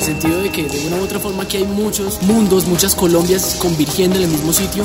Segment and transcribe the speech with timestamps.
[0.00, 3.56] el sentido de que de una u otra forma aquí hay muchos mundos, muchas Colombias
[3.60, 4.84] convirtiendo en el mismo sitio.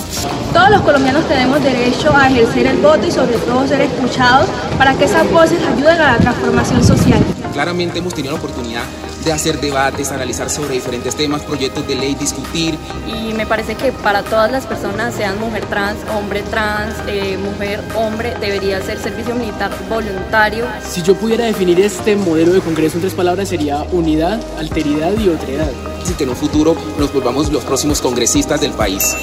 [0.54, 4.94] Todos los colombianos tenemos derecho a ejercer el voto y sobre todo ser escuchados para
[4.96, 7.20] que esas voces ayuden a la transformación social.
[7.54, 8.84] Claramente hemos tenido la oportunidad
[9.24, 12.78] de hacer debates, analizar sobre diferentes temas, proyectos de ley, discutir.
[13.08, 17.82] Y me parece que para todas las personas, sean mujer trans, hombre trans, eh, mujer,
[17.96, 20.66] hombre, debería ser servicio militar voluntario.
[20.88, 25.30] Si yo pudiera definir este modelo de Congreso en tres palabras sería unidad, alteridad y
[25.30, 25.72] otredad.
[26.04, 29.16] Si que en un futuro nos volvamos los próximos congresistas del país.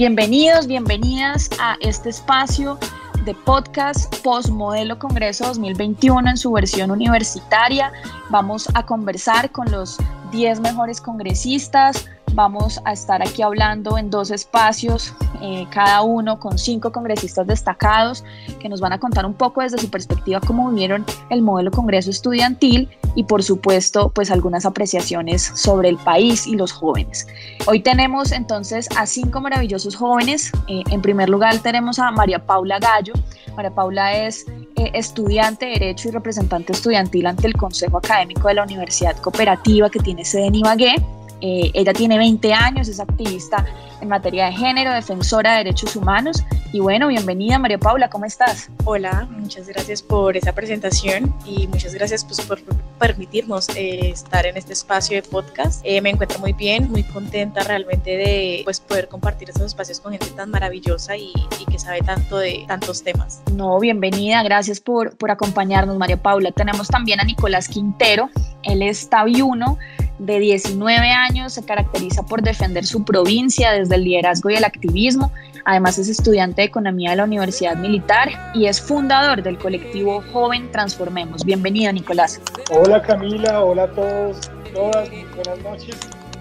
[0.00, 2.78] Bienvenidos, bienvenidas a este espacio
[3.26, 7.92] de podcast Postmodelo Congreso 2021 en su versión universitaria.
[8.30, 9.98] Vamos a conversar con los
[10.32, 12.08] 10 mejores congresistas,
[12.40, 15.12] Vamos a estar aquí hablando en dos espacios,
[15.42, 18.24] eh, cada uno con cinco congresistas destacados
[18.58, 22.08] que nos van a contar un poco desde su perspectiva cómo vivieron el modelo Congreso
[22.08, 27.26] Estudiantil y por supuesto pues algunas apreciaciones sobre el país y los jóvenes.
[27.66, 30.50] Hoy tenemos entonces a cinco maravillosos jóvenes.
[30.66, 33.12] Eh, en primer lugar tenemos a María Paula Gallo.
[33.54, 38.54] María Paula es eh, estudiante de Derecho y representante estudiantil ante el Consejo Académico de
[38.54, 41.19] la Universidad Cooperativa que tiene sede en Ibagué.
[41.40, 43.64] Eh, ella tiene 20 años, es activista
[44.00, 46.44] en materia de género, defensora de derechos humanos.
[46.72, 48.70] Y bueno, bienvenida María Paula, ¿cómo estás?
[48.84, 52.60] Hola, muchas gracias por esa presentación y muchas gracias pues, por
[52.98, 55.80] permitirnos eh, estar en este espacio de podcast.
[55.84, 60.12] Eh, me encuentro muy bien, muy contenta realmente de pues, poder compartir estos espacios con
[60.12, 63.42] gente tan maravillosa y, y, que sabe tanto de tantos temas.
[63.52, 66.52] No, bienvenida, gracias por, por acompañarnos María Paula.
[66.52, 68.28] Tenemos también a Nicolás Quintero,
[68.62, 69.78] él es tabiuno
[70.20, 75.32] de 19 años, se caracteriza por defender su provincia desde el liderazgo y el activismo.
[75.64, 80.70] Además es estudiante de economía de la Universidad Militar y es fundador del colectivo Joven
[80.72, 81.44] Transformemos.
[81.44, 82.40] Bienvenido, Nicolás.
[82.70, 85.96] Hola Camila, hola a todos, todas, buenas noches.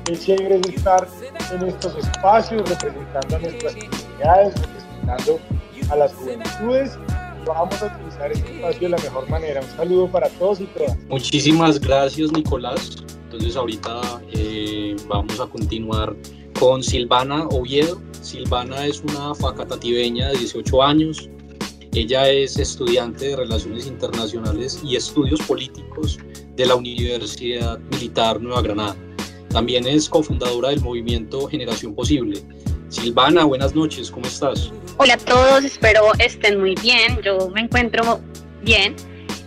[0.09, 1.07] Es chévere estar
[1.53, 5.39] en estos espacios representando a nuestras comunidades, representando
[5.91, 6.97] a las juventudes
[7.45, 9.61] vamos a utilizar este espacio de la mejor manera.
[9.61, 10.97] Un saludo para todos y todas.
[11.07, 13.03] Muchísimas gracias, Nicolás.
[13.31, 16.15] Entonces ahorita eh, vamos a continuar
[16.59, 18.01] con Silvana Oviedo.
[18.23, 21.29] Silvana es una facatativeña de 18 años.
[21.93, 26.17] Ella es estudiante de Relaciones Internacionales y Estudios Políticos
[26.55, 28.95] de la Universidad Militar Nueva Granada.
[29.49, 32.41] También es cofundadora del movimiento Generación Posible.
[32.87, 34.71] Silvana, buenas noches, ¿cómo estás?
[34.97, 37.21] Hola a todos, espero estén muy bien.
[37.23, 38.19] Yo me encuentro
[38.63, 38.95] bien.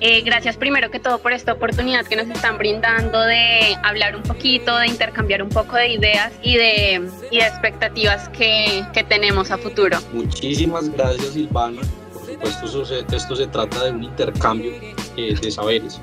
[0.05, 4.25] Eh, gracias primero que todo por esta oportunidad que nos están brindando de hablar un
[4.25, 9.53] poquito, de intercambiar un poco de ideas y de, y de expectativas que, que, tenemos
[9.53, 9.99] a futuro.
[10.13, 11.83] Muchísimas gracias Silvana.
[12.13, 12.83] Por supuesto
[13.15, 14.73] esto se, trata de un intercambio
[15.17, 16.01] eh, de saberes.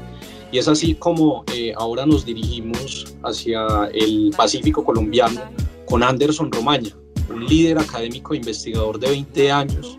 [0.53, 5.41] Y es así como eh, ahora nos dirigimos hacia el Pacífico colombiano
[5.83, 6.95] con Anderson Romaña,
[7.29, 9.97] un líder académico e investigador de 20 años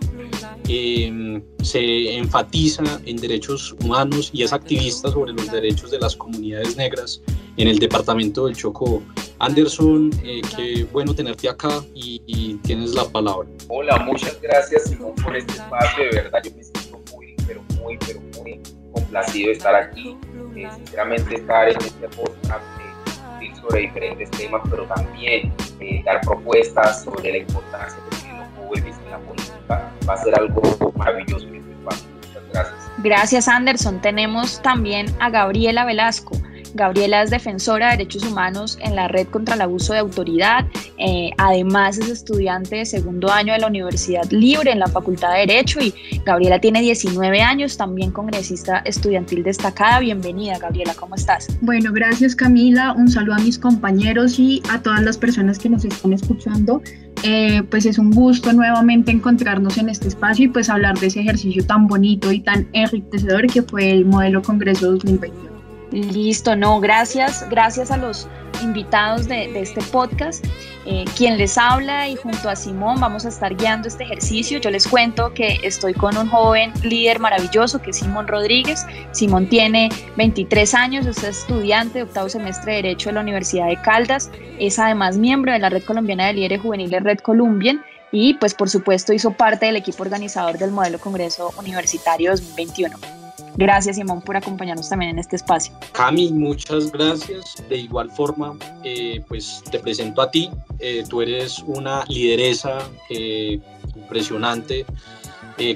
[0.73, 6.77] eh, se enfatiza en derechos humanos y es activista sobre los derechos de las comunidades
[6.77, 7.21] negras
[7.57, 9.03] en el departamento del Chocó.
[9.41, 13.49] Anderson, eh, qué bueno tenerte acá y, y, tienes la palabra.
[13.69, 17.99] Hola, muchas gracias Simón por este espacio, de verdad yo me siento muy, pero muy,
[18.07, 18.61] pero muy
[18.93, 20.17] complacido de estar aquí,
[20.55, 22.63] eh, sinceramente estar en este podcast
[23.61, 29.11] sobre diferentes temas, pero también eh, dar propuestas sobre la importancia de los jóvenes en
[29.11, 29.40] la política
[30.09, 30.63] va a ser algo
[30.97, 32.09] maravilloso en este espacio.
[32.15, 32.91] Muchas gracias.
[32.99, 34.01] Gracias, Anderson.
[34.01, 36.37] Tenemos también a Gabriela Velasco.
[36.75, 40.67] Gabriela es defensora de derechos humanos en la Red contra el Abuso de Autoridad.
[40.99, 45.47] Eh, además es estudiante de segundo año de la Universidad Libre en la Facultad de
[45.47, 45.95] Derecho y
[46.25, 50.01] Gabriela tiene 19 años, también congresista estudiantil destacada.
[50.01, 51.49] Bienvenida, Gabriela, ¿cómo estás?
[51.61, 52.93] Bueno, gracias Camila.
[52.93, 56.83] Un saludo a mis compañeros y a todas las personas que nos están escuchando.
[57.23, 61.21] Eh, pues es un gusto nuevamente encontrarnos en este espacio y pues hablar de ese
[61.21, 65.50] ejercicio tan bonito y tan enriquecedor que fue el modelo Congreso 2021.
[65.93, 68.29] Listo, no, gracias, gracias a los
[68.63, 70.45] invitados de, este podcast.
[70.87, 74.59] Eh, quien les habla y junto a Simón vamos a estar guiando este ejercicio.
[74.59, 78.87] Yo les cuento que estoy con un joven líder maravilloso que es Simón Rodríguez.
[79.13, 83.81] Simón tiene 23 años, es estudiante de octavo semestre de Derecho de la Universidad de
[83.83, 88.55] Caldas, es además miembro de la Red Colombiana de Líderes Juveniles Red Columbian y pues
[88.55, 93.20] por supuesto hizo parte del equipo organizador del Modelo Congreso Universitario 2021.
[93.57, 95.75] Gracias, Simón, por acompañarnos también en este espacio.
[95.93, 97.57] Cami, muchas gracias.
[97.69, 100.51] De igual forma, eh, pues te presento a ti.
[100.79, 103.61] Eh, tú eres una lideresa eh,
[103.95, 104.87] impresionante,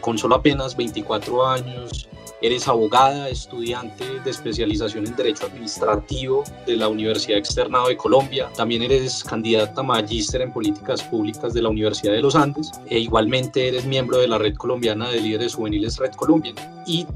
[0.00, 2.08] con solo apenas 24 años.
[2.40, 8.50] Eres abogada, estudiante de especialización en Derecho Administrativo de la Universidad Externado de Colombia.
[8.56, 12.70] También eres candidata magíster en Políticas Públicas de la Universidad de los Andes.
[12.86, 16.54] E igualmente eres miembro de la Red Colombiana de Líderes Juveniles Red Colombia.
[16.86, 17.06] Y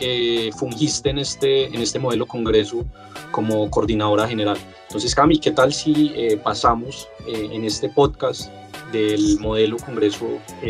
[0.00, 2.84] eh, fungiste en este, en este modelo congreso
[3.30, 4.58] como coordinadora general.
[4.88, 8.50] Entonces, Cami, ¿qué tal si eh, pasamos eh, en este podcast
[8.92, 10.26] del modelo congreso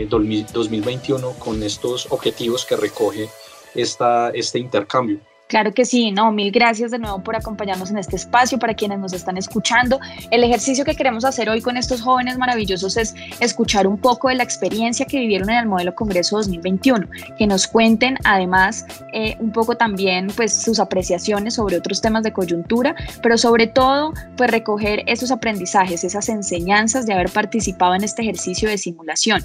[0.09, 3.29] 2021 con estos objetivos que recoge
[3.75, 5.21] esta, este intercambio?
[5.55, 8.99] Claro que sí, no, mil gracias de nuevo por acompañarnos en este espacio para quienes
[8.99, 10.01] nos están escuchando.
[10.33, 14.35] El ejercicio que queremos hacer hoy con estos jóvenes maravillosos es escuchar un poco de
[14.35, 17.07] la experiencia que vivieron en el modelo Congreso 2021,
[17.39, 22.33] que nos cuenten además eh, un poco también pues sus apreciaciones sobre otros temas de
[22.33, 28.23] coyuntura, pero sobre todo pues recoger esos aprendizajes, esas enseñanzas de haber participado en este
[28.23, 29.41] ejercicio de simulación.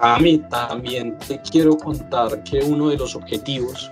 [0.00, 3.90] A mí también te quiero contar que uno de los objetivos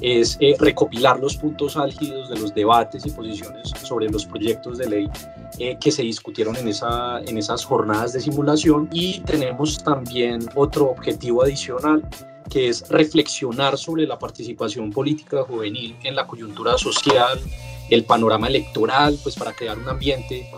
[0.00, 4.88] es eh, recopilar los puntos álgidos de los debates y posiciones sobre los proyectos de
[4.88, 5.10] ley
[5.58, 8.88] eh, que se discutieron en, esa, en esas jornadas de simulación.
[8.92, 12.06] Y tenemos también otro objetivo adicional
[12.50, 17.40] que es reflexionar sobre la participación política juvenil en la coyuntura social,
[17.90, 20.48] el panorama electoral, pues para crear un ambiente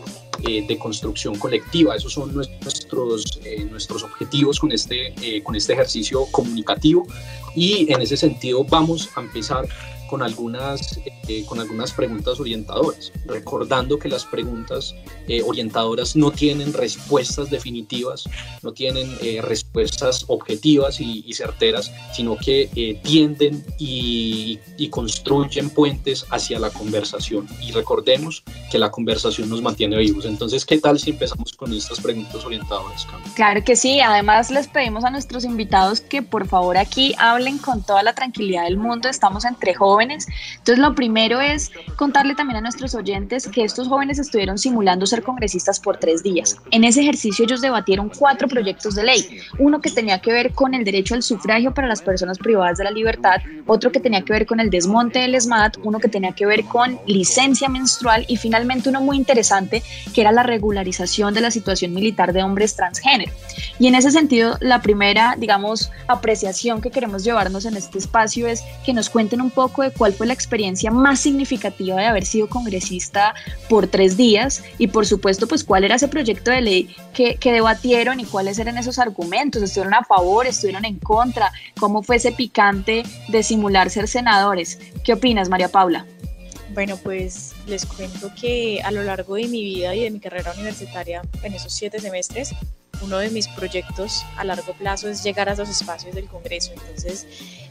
[0.47, 1.97] eh, de construcción colectiva.
[1.97, 3.41] Esos son nuestros,
[3.71, 7.07] nuestros objetivos con este, con este ejercicio comunicativo
[7.55, 9.67] y en ese sentido vamos a empezar
[10.09, 14.95] con algunas, eh, con algunas preguntas orientadoras, recordando que las preguntas
[15.29, 18.25] eh, orientadoras no tienen respuestas definitivas,
[18.63, 26.59] no tienen eh, respuestas objetivas y, certeras, sino que tienden y, y, construyen puentes hacia
[26.59, 27.47] la conversación.
[27.63, 30.25] Y recordemos que la conversación nos mantiene vivos.
[30.25, 35.05] Entonces, ¿qué tal si empezamos con estas preguntas orientadoras, Claro que sí, además les pedimos
[35.05, 39.45] a nuestros invitados que por favor aquí hablen con toda la tranquilidad del mundo, estamos
[39.45, 44.59] entre jóvenes entonces, lo primero es contarle también a nuestros oyentes que estos jóvenes estuvieron
[44.59, 46.57] simulando ser congresistas por tres días.
[46.71, 49.41] En ese ejercicio ellos debatieron cuatro proyectos de ley.
[49.59, 52.85] Uno que tenía que ver con el derecho al sufragio para las personas privadas de
[52.85, 56.33] la libertad, otro que tenía que ver con el desmonte del ESMAD, uno que tenía
[56.33, 59.83] que ver con licencia menstrual y finalmente uno muy interesante
[60.15, 63.33] que era la regularización de la situación militar de hombres transgénero.
[63.79, 68.63] Y en ese sentido, la primera, digamos, apreciación que queremos llevarnos en este espacio es
[68.85, 72.49] que nos cuenten un poco de cuál fue la experiencia más significativa de haber sido
[72.49, 73.35] congresista
[73.69, 77.53] por tres días y por supuesto pues cuál era ese proyecto de ley que, que
[77.53, 82.33] debatieron y cuáles eran esos argumentos, estuvieron a favor, estuvieron en contra, cómo fue ese
[82.33, 84.79] picante de simular ser senadores.
[85.05, 86.07] ¿Qué opinas María Paula?
[86.75, 90.53] Bueno, pues les cuento que a lo largo de mi vida y de mi carrera
[90.53, 92.55] universitaria, en esos siete semestres,
[93.03, 96.73] uno de mis proyectos a largo plazo es llegar a esos espacios del Congreso.
[96.73, 97.27] Entonces,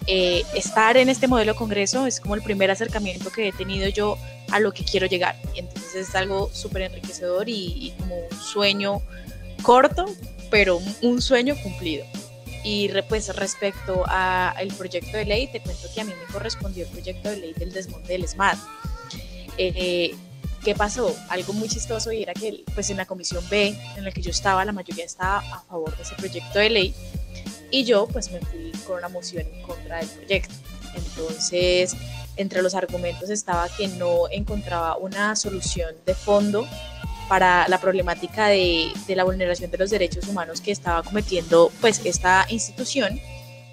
[0.07, 4.17] eh, estar en este modelo Congreso es como el primer acercamiento que he tenido yo
[4.51, 5.35] a lo que quiero llegar.
[5.55, 9.01] Entonces, es algo súper enriquecedor y, como un sueño
[9.61, 10.05] corto,
[10.49, 12.05] pero un sueño cumplido.
[12.63, 16.91] Y pues respecto al proyecto de ley, te cuento que a mí me correspondió el
[16.91, 18.57] proyecto de ley del desmonte del SMAT.
[19.57, 20.15] Eh,
[20.67, 21.15] ¿Qué pasó?
[21.29, 24.31] Algo muy chistoso y era que pues en la comisión B en la que yo
[24.31, 26.93] estaba, la mayoría estaba a favor de ese proyecto de ley
[27.71, 30.53] y yo pues me fui con una moción en contra del proyecto.
[30.93, 31.95] Entonces,
[32.35, 36.67] entre los argumentos estaba que no encontraba una solución de fondo
[37.29, 42.01] para la problemática de, de la vulneración de los derechos humanos que estaba cometiendo pues
[42.03, 43.21] esta institución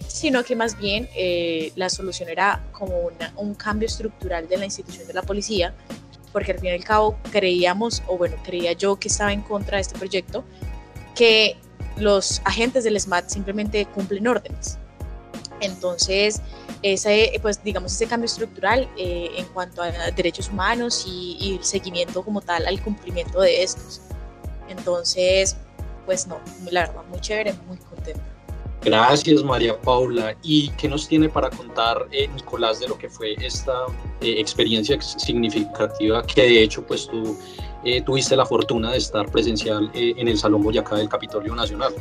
[0.07, 5.09] sino que más bien eh, la solución era como un cambio estructural de la institución
[5.09, 5.75] de la policía
[6.35, 9.76] porque al fin y al cabo creíamos, o bueno, creía yo que estaba en contra
[9.76, 10.43] de este proyecto,
[11.14, 11.57] que
[11.97, 14.76] los agentes del SMAT simplemente cumplen órdenes.
[15.61, 16.43] Entonces,
[16.83, 22.25] ese, pues digamos, ese cambio estructural eh, en cuanto a derechos humanos y, el seguimiento
[22.25, 24.00] como tal al cumplimiento de estos.
[24.69, 25.57] Entonces,
[26.05, 28.34] pues no, la verdad, muy chévere, muy contenta.
[28.85, 30.37] Gracias María Paula.
[30.43, 33.73] ¿Y qué nos tiene para contar eh, Nicolás de lo que fue esta
[34.21, 37.38] eh, experiencia significativa que de hecho pues tú
[37.85, 41.95] eh, tuviste la fortuna de estar presencial en el Salón Boyacá del Capitolio Nacional?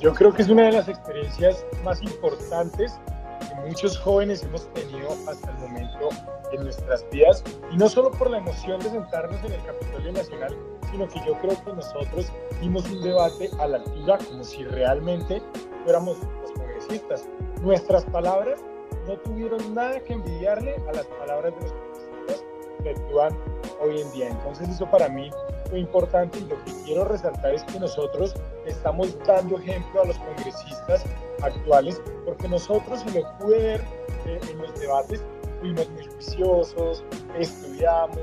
[0.00, 2.92] Yo creo que es una de las experiencias más importantes
[3.40, 6.08] que muchos jóvenes hemos tenido hasta el momento
[6.52, 10.56] en nuestras vidas y no solo por la emoción de sentarnos en el Capitolio Nacional,
[10.90, 15.42] sino que yo creo que nosotros dimos un debate a la altura como si realmente
[15.84, 17.28] fuéramos los congresistas.
[17.60, 18.60] Nuestras palabras
[19.06, 22.44] no tuvieron nada que envidiarle a las palabras de los congresistas
[22.82, 23.38] que actúan
[23.80, 24.28] hoy en día.
[24.28, 25.30] Entonces eso para mí
[25.70, 28.34] fue importante y lo que quiero resaltar es que nosotros
[28.66, 31.04] estamos dando ejemplo a los congresistas
[31.42, 33.80] actuales porque nosotros, y lo pude ver
[34.26, 35.22] eh, en los debates
[35.60, 37.04] fuimos muy juiciosos,
[37.38, 38.18] estudiamos,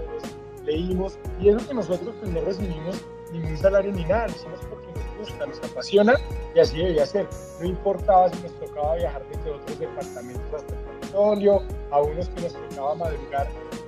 [0.65, 4.87] leímos y eso que nosotros pues, no recibimos ningún salario ni nada, lo hicimos porque
[4.87, 6.15] nos gusta, nos apasiona
[6.55, 7.27] y así debía ser.
[7.59, 12.41] No importaba si nos tocaba viajar desde otros departamentos hasta el Capitolio, a unos que
[12.41, 13.47] nos tocaba madrugar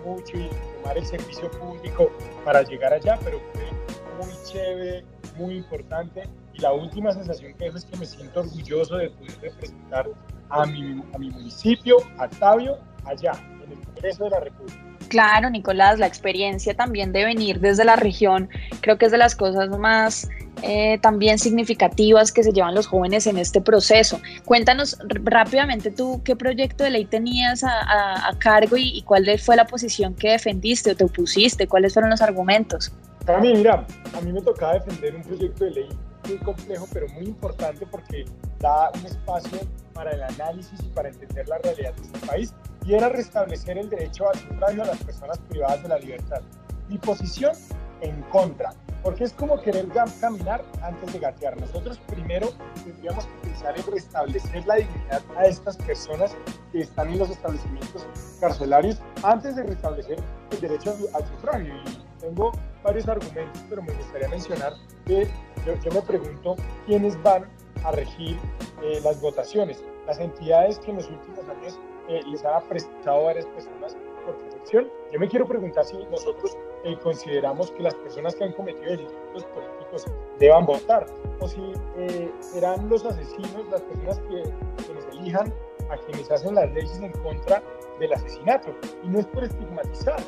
[0.09, 2.11] mucho y tomar el servicio público
[2.43, 5.05] para llegar allá, pero fue muy chévere,
[5.37, 6.23] muy importante
[6.53, 10.09] y la última sensación que dejo es que me siento orgulloso de poder representar
[10.49, 13.31] a mi, a mi municipio, a Tabio, allá,
[13.63, 14.79] en el Congreso de la República.
[15.09, 18.49] Claro, Nicolás, la experiencia también de venir desde la región
[18.81, 20.29] creo que es de las cosas más
[20.63, 24.19] eh, también significativas que se llevan los jóvenes en este proceso.
[24.45, 29.65] Cuéntanos rápidamente tú qué proyecto de ley tenías a, cargo y, y, cuál fue la
[29.65, 32.91] posición que defendiste o te opusiste, cuáles fueron los argumentos.
[33.27, 33.85] A mí, mira,
[34.17, 35.89] a mí me tocaba defender un proyecto de ley
[36.27, 38.25] muy complejo, pero muy importante porque
[38.59, 39.59] da un espacio
[39.93, 42.53] para el análisis y para entender la realidad de este país
[42.85, 46.41] y era restablecer el derecho al sufragio a las personas privadas de la libertad.
[46.87, 47.53] Mi posición
[48.01, 49.87] en contra, porque es como querer
[50.19, 51.59] caminar antes de gatear.
[51.59, 52.49] Nosotros primero
[52.83, 56.35] tendríamos que pensar en restablecer la dignidad a estas personas
[56.71, 58.05] que están en los establecimientos
[58.39, 60.19] carcelarios antes de restablecer
[60.51, 61.73] el derecho al sufragio.
[61.75, 62.51] Y tengo
[62.83, 64.73] varios argumentos, pero me gustaría mencionar
[65.05, 65.27] que
[65.65, 67.45] yo, me pregunto quiénes van
[67.83, 68.37] a regir
[68.83, 69.83] eh, las votaciones.
[70.05, 71.79] Las entidades que en los últimos años
[72.09, 74.89] eh, les han prestado a varias personas por protección.
[75.11, 79.43] Yo me quiero preguntar si nosotros eh, consideramos que las personas que han cometido delitos
[79.45, 80.05] políticos
[80.39, 81.05] deban votar
[81.39, 85.53] o si eh, serán los asesinos las personas que, que elijan
[85.89, 87.61] a quienes hacen las leyes en contra
[87.99, 88.73] del asesinato.
[89.03, 90.21] Y no es por estigmatizar,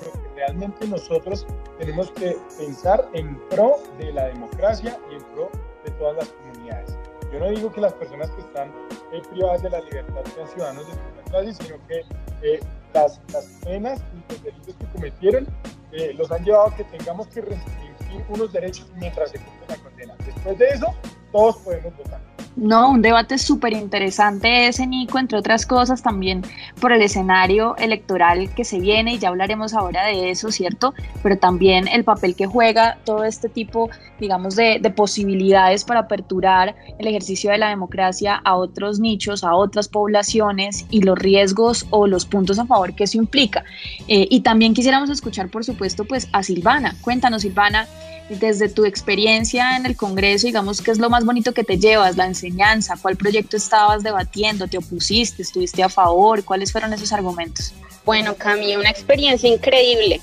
[0.00, 1.46] pero que realmente nosotros
[1.78, 5.50] tenemos que pensar en pro de la democracia y en pro
[5.84, 6.96] de todas las comunidades.
[7.32, 8.68] Yo no digo que las personas que están
[9.12, 12.04] eh, privadas de la libertad sean ciudadanos de segunda clase, sino que
[12.42, 12.60] eh,
[12.94, 15.46] las, las, penas y los delitos que cometieron
[15.92, 19.76] eh, los han llevado a que tengamos que restringir unos derechos mientras se cumple la
[19.76, 20.14] condena.
[20.24, 20.94] Después de eso,
[21.32, 22.20] todos podemos votar.
[22.58, 26.42] No, un debate súper interesante ese, Nico, entre otras cosas también
[26.80, 30.92] por el escenario electoral que se viene, y ya hablaremos ahora de eso, ¿cierto?
[31.22, 37.06] Pero también el papel que juega todo este tipo, digamos, de, posibilidades para aperturar el
[37.06, 42.26] ejercicio de la democracia a otros nichos, a otras poblaciones y los riesgos o los
[42.26, 43.62] puntos a favor que eso implica.
[44.08, 46.96] Eh, y también quisiéramos escuchar, por supuesto, pues a Silvana.
[47.02, 47.86] Cuéntanos, Silvana,
[48.28, 52.16] desde tu experiencia en el Congreso, digamos, ¿qué es lo más bonito que te llevas?
[52.16, 54.66] La enseñanza, ¿cuál proyecto estabas debatiendo?
[54.66, 55.42] ¿Te opusiste?
[55.42, 56.44] ¿Estuviste a favor?
[56.44, 57.72] ¿Cuáles fueron esos argumentos?
[58.04, 60.20] Bueno, Cami, una experiencia increíble.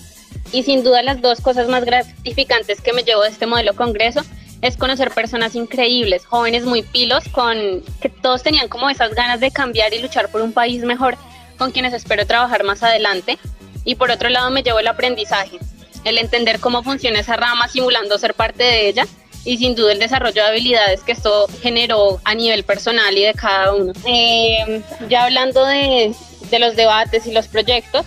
[0.51, 4.21] Y sin duda las dos cosas más gratificantes que me llevo de este modelo Congreso
[4.61, 7.57] es conocer personas increíbles, jóvenes muy pilos, con
[8.01, 11.17] que todos tenían como esas ganas de cambiar y luchar por un país mejor,
[11.57, 13.37] con quienes espero trabajar más adelante.
[13.83, 15.59] Y por otro lado me llevo el aprendizaje,
[16.05, 19.05] el entender cómo funciona esa rama simulando ser parte de ella
[19.43, 23.33] y sin duda el desarrollo de habilidades que esto generó a nivel personal y de
[23.33, 23.91] cada uno.
[24.05, 26.13] Eh, ya hablando de,
[26.49, 28.05] de los debates y los proyectos,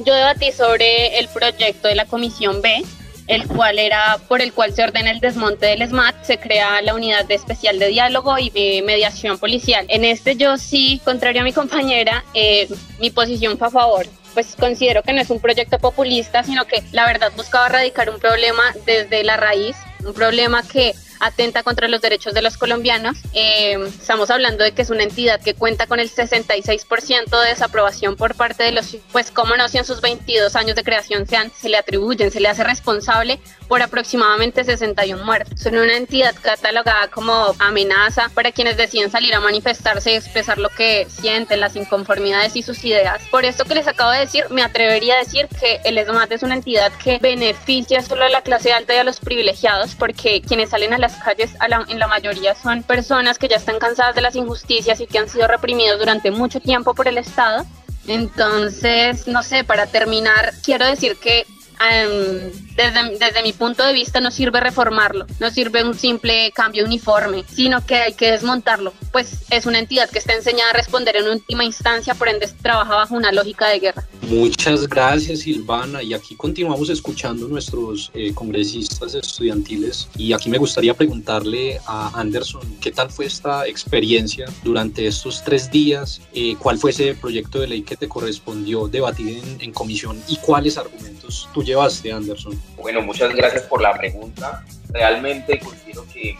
[0.00, 2.84] yo debatí sobre el proyecto de la Comisión B,
[3.26, 6.94] el cual era por el cual se ordena el desmonte del SMAT, se crea la
[6.94, 9.84] unidad de especial de diálogo y de mediación policial.
[9.88, 14.56] En este yo sí, contrario a mi compañera, eh, mi posición fue a favor pues
[14.56, 18.62] considero que no es un proyecto populista, sino que la verdad buscaba erradicar un problema
[18.86, 23.18] desde la raíz, un problema que atenta contra los derechos de los colombianos.
[23.34, 28.16] Eh, estamos hablando de que es una entidad que cuenta con el 66% de desaprobación
[28.16, 31.36] por parte de los, pues cómo no, si en sus 22 años de creación se,
[31.50, 33.38] se le atribuyen, se le hace responsable
[33.68, 35.60] por aproximadamente 61 muertes.
[35.60, 40.70] Son una entidad catalogada como amenaza para quienes deciden salir a manifestarse y expresar lo
[40.70, 43.22] que sienten, las inconformidades y sus ideas.
[43.30, 46.42] Por esto que les acabo de decir, me atrevería a decir que el ESMAT es
[46.42, 50.70] una entidad que beneficia solo a la clase alta y a los privilegiados porque quienes
[50.70, 51.50] salen a la calles
[51.88, 55.28] en la mayoría son personas que ya están cansadas de las injusticias y que han
[55.28, 57.66] sido reprimidos durante mucho tiempo por el Estado.
[58.06, 61.46] Entonces, no sé, para terminar, quiero decir que
[61.80, 66.84] em, desde, desde, mi punto de vista no sirve reformarlo, no sirve un simple cambio
[66.84, 71.16] uniforme, sino que hay que desmontarlo, pues es una entidad que está enseñada a responder
[71.16, 74.06] en última instancia, por ende trabaja bajo una lógica de guerra.
[74.30, 76.04] Muchas gracias Silvana.
[76.04, 80.08] Y aquí continuamos escuchando nuestros eh, congresistas estudiantiles.
[80.16, 85.68] Y aquí me gustaría preguntarle a Anderson qué tal fue esta experiencia durante estos tres
[85.70, 90.22] días, eh, cuál fue ese proyecto de ley que te correspondió debatir en, en comisión
[90.28, 92.60] y cuáles argumentos tú llevaste Anderson.
[92.76, 94.64] Bueno, muchas gracias por la pregunta.
[94.88, 96.36] Realmente considero que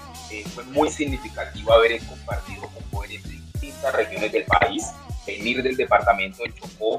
[0.55, 4.87] fue muy significativo haber compartido con jóvenes de distintas regiones del país,
[5.27, 6.99] venir del departamento del Chocó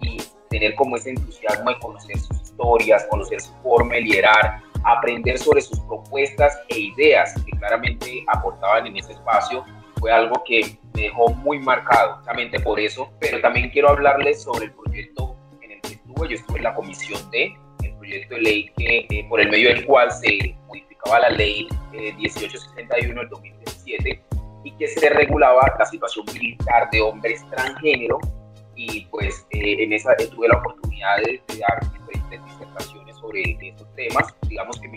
[0.00, 5.38] y tener como ese entusiasmo de conocer sus historias, conocer su forma de liderar, aprender
[5.38, 9.64] sobre sus propuestas e ideas que claramente aportaban en ese espacio
[9.98, 14.66] fue algo que me dejó muy marcado, justamente por eso, pero también quiero hablarles sobre
[14.66, 17.56] el proyecto en el que estuve, yo estuve en la comisión D,
[18.02, 23.20] proyecto de ley que, eh, por el medio del cual se modificaba la ley 1861
[23.20, 24.22] del 2017
[24.64, 28.18] y que se regulaba la situación militar de hombres transgénero
[28.74, 34.34] y pues eh, en esa tuve la oportunidad de, dar diferentes disertaciones sobre estos temas,
[34.48, 34.90] digamos que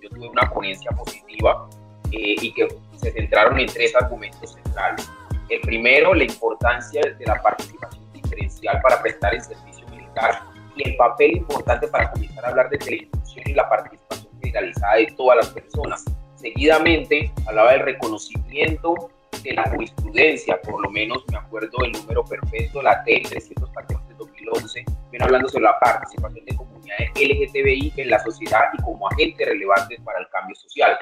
[0.00, 1.68] yo tuve una ponencia positiva
[2.12, 5.10] eh, y que se centraron en tres argumentos centrales.
[5.48, 10.42] El primero, la importancia de la participación diferencial para prestar el servicio militar
[10.78, 15.06] y el papel importante para comenzar a hablar de inclusión y la participación generalizada de
[15.16, 16.04] todas las personas.
[16.36, 19.10] Seguidamente, hablaba del reconocimiento
[19.42, 24.84] de la jurisprudencia, por lo menos me acuerdo del número perfecto, la T314 de 2011,
[25.10, 30.00] viene hablando sobre la participación de comunidades LGTBI en la sociedad y como agentes relevantes
[30.02, 30.96] para el cambio social.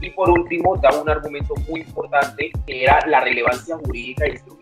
[0.00, 4.61] Y por último, da un argumento muy importante que era la relevancia jurídica instrumentos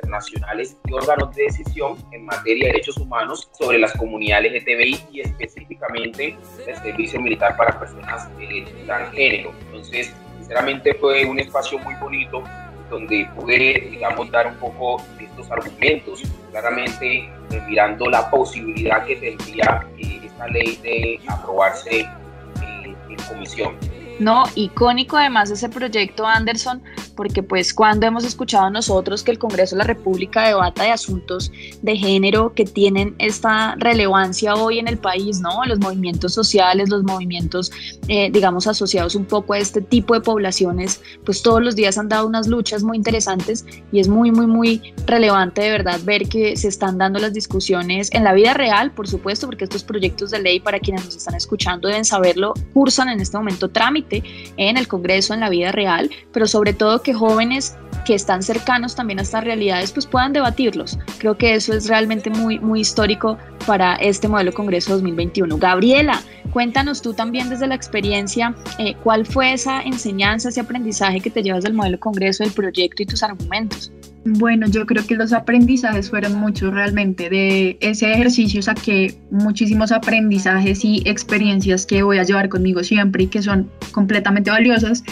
[0.00, 5.20] internacionales y órganos de decisión en materia de derechos humanos sobre las comunidades LGTBI y
[5.20, 9.52] específicamente el servicio militar para personas eh, transgénero.
[9.66, 12.42] Entonces, sinceramente fue un espacio muy bonito
[12.90, 19.86] donde pude, digamos, dar un poco estos argumentos, claramente eh, mirando la posibilidad que tendría
[19.96, 23.76] eh, esta ley de aprobarse en comisión.
[24.20, 26.82] No, icónico además ese proyecto Anderson,
[27.16, 31.50] porque pues cuando hemos escuchado nosotros que el Congreso de la República debata de asuntos
[31.80, 35.64] de género que tienen esta relevancia hoy en el país, ¿no?
[35.64, 37.72] Los movimientos sociales, los movimientos,
[38.08, 42.10] eh, digamos, asociados un poco a este tipo de poblaciones, pues todos los días han
[42.10, 46.58] dado unas luchas muy interesantes y es muy, muy, muy relevante de verdad ver que
[46.58, 50.40] se están dando las discusiones en la vida real, por supuesto, porque estos proyectos de
[50.40, 54.09] ley, para quienes nos están escuchando, deben saberlo, cursan en este momento trámite
[54.56, 58.94] en el Congreso, en la vida real, pero sobre todo que jóvenes que están cercanos
[58.94, 60.98] también a estas realidades pues puedan debatirlos.
[61.18, 65.58] Creo que eso es realmente muy, muy histórico para este modelo Congreso 2021.
[65.58, 66.20] Gabriela,
[66.52, 71.42] cuéntanos tú también desde la experiencia, eh, ¿cuál fue esa enseñanza, ese aprendizaje que te
[71.42, 73.92] llevas del modelo Congreso, del proyecto y tus argumentos?
[74.24, 77.30] Bueno, yo creo que los aprendizajes fueron muchos realmente.
[77.30, 83.26] De ese ejercicio saqué muchísimos aprendizajes y experiencias que voy a llevar conmigo siempre y
[83.28, 85.02] que son completamente valiosas.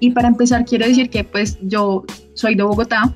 [0.00, 2.04] Y para empezar, quiero decir que pues yo
[2.34, 3.14] soy de Bogotá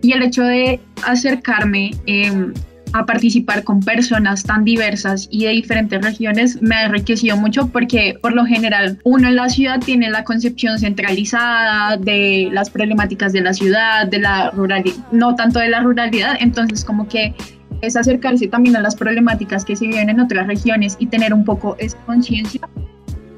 [0.00, 2.52] y el hecho de acercarme eh,
[2.94, 8.16] a participar con personas tan diversas y de diferentes regiones me ha enriquecido mucho porque
[8.22, 13.40] por lo general uno en la ciudad tiene la concepción centralizada de las problemáticas de
[13.40, 17.34] la ciudad, de la ruralidad, no tanto de la ruralidad, entonces como que
[17.80, 21.44] es acercarse también a las problemáticas que se viven en otras regiones y tener un
[21.44, 22.60] poco esa conciencia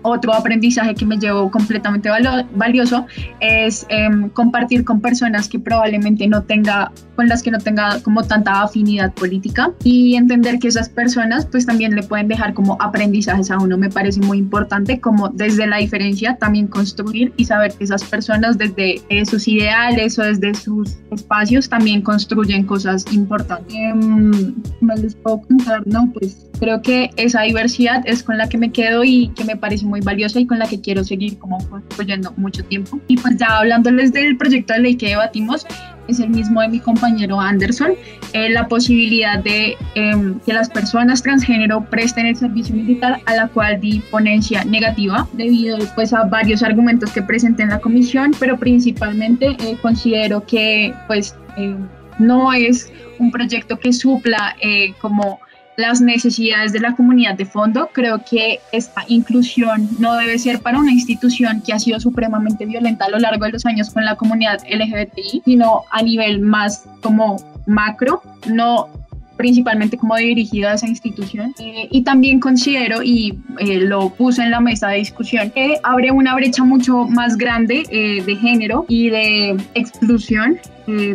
[0.07, 2.09] otro aprendizaje que me llevo completamente
[2.55, 3.07] valioso
[3.41, 8.23] es em, compartir con personas que probablemente no tenga, con las que no tenga como
[8.23, 13.51] tanta afinidad política y entender que esas personas pues también le pueden dejar como aprendizajes
[13.51, 13.77] a uno.
[13.77, 18.59] Me parece muy importante como desde la diferencia también construir y saber que esas personas
[18.59, 23.75] desde eh, sus ideales o desde sus espacios también construyen cosas importantes.
[23.75, 25.87] Em, ¿Me les puedo contar?
[25.87, 29.57] No, pues creo que esa diversidad es con la que me quedo y que me
[29.57, 33.01] parece muy valiosa y con la que quiero seguir como construyendo mucho tiempo.
[33.09, 35.67] Y pues ya hablándoles del proyecto de ley que debatimos,
[36.09, 37.93] es el mismo de mi compañero Anderson,
[38.33, 43.49] eh, la posibilidad de em, que las personas transgénero presten el servicio militar a la
[43.49, 48.57] cual di ponencia negativa debido pues a varios argumentos que presenté en la comisión, pero
[48.59, 55.41] principalmente eh, considero que pues em, no es un proyecto que supla eh, como
[55.77, 57.91] las necesidades de la comunidad de fondo.
[57.93, 63.07] Creo que esta inclusión no debe ser para una institución que ha sido supremamente violenta
[63.07, 67.37] a lo largo de los años con la comunidad LGBTI, sino a nivel más como
[67.67, 68.89] macro, no
[69.37, 71.55] principalmente como dirigido a esa institución.
[71.59, 76.11] Eh, y también considero, y eh, lo puse en la mesa de discusión, que abre
[76.11, 80.59] una brecha mucho más grande eh, de género y de exclusión,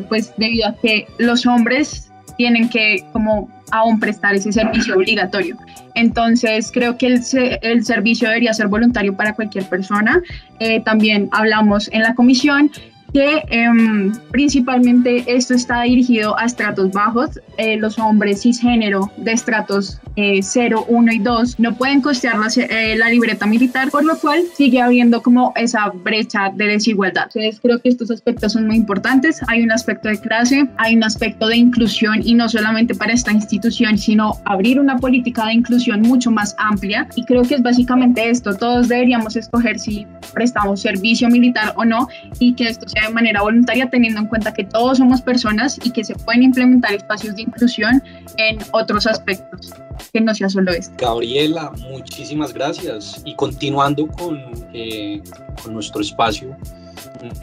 [0.10, 5.58] pues debido a que los hombres tienen que como aún prestar ese servicio obligatorio.
[5.96, 10.22] Entonces, creo que el, servicio debería ser voluntario para cualquier persona.
[10.60, 12.72] Eh, también hablamos en la comisión
[13.14, 17.40] que em, principalmente esto está dirigido a estratos bajos.
[17.58, 22.48] Eh, los hombres cisgénero de estratos 0, eh, 1 y 2 no pueden costear la,
[22.56, 27.30] eh, la, libreta militar, por lo cual sigue habiendo como esa brecha de desigualdad.
[27.34, 29.42] Entonces creo que estos aspectos son muy importantes.
[29.48, 33.32] Hay un aspecto de clase, hay un aspecto de inclusión y no solamente para esta
[33.32, 37.08] institución, sino abrir una política de inclusión mucho más amplia.
[37.16, 38.54] Y creo que es básicamente esto.
[38.56, 42.08] Todos deberíamos escoger si prestamos servicio militar o no
[42.40, 45.92] y que esto sea de manera voluntaria teniendo en cuenta que todos somos personas y
[45.92, 48.04] que se pueden implementar espacios de inclusión
[48.38, 49.74] en otros aspectos
[50.12, 50.94] que no sea solo esto.
[50.98, 53.22] Gabriela, muchísimas gracias.
[53.26, 54.40] Y continuando con,
[54.74, 55.22] eh,
[55.64, 56.56] con nuestro espacio,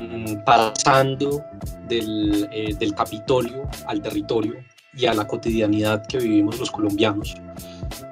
[0.01, 1.45] mm, pasando
[1.89, 4.55] del, eh, del Capitolio al territorio
[4.95, 7.37] y a la cotidianidad que vivimos los colombianos.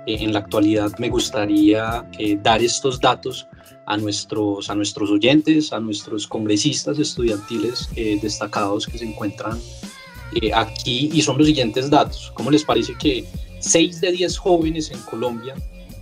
[0.07, 2.07] Eh, en la actualidad me gustaría
[2.43, 3.49] dar estos datos
[3.87, 7.89] a nuestros, a nuestros oyentes, a nuestros congresistas estudiantiles
[8.21, 9.61] destacados que se encuentran
[10.55, 12.33] aquí y son los siguientes datos.
[12.35, 13.25] ¿Cómo les parece que
[13.61, 15.55] 6 de 10 jóvenes en Colombia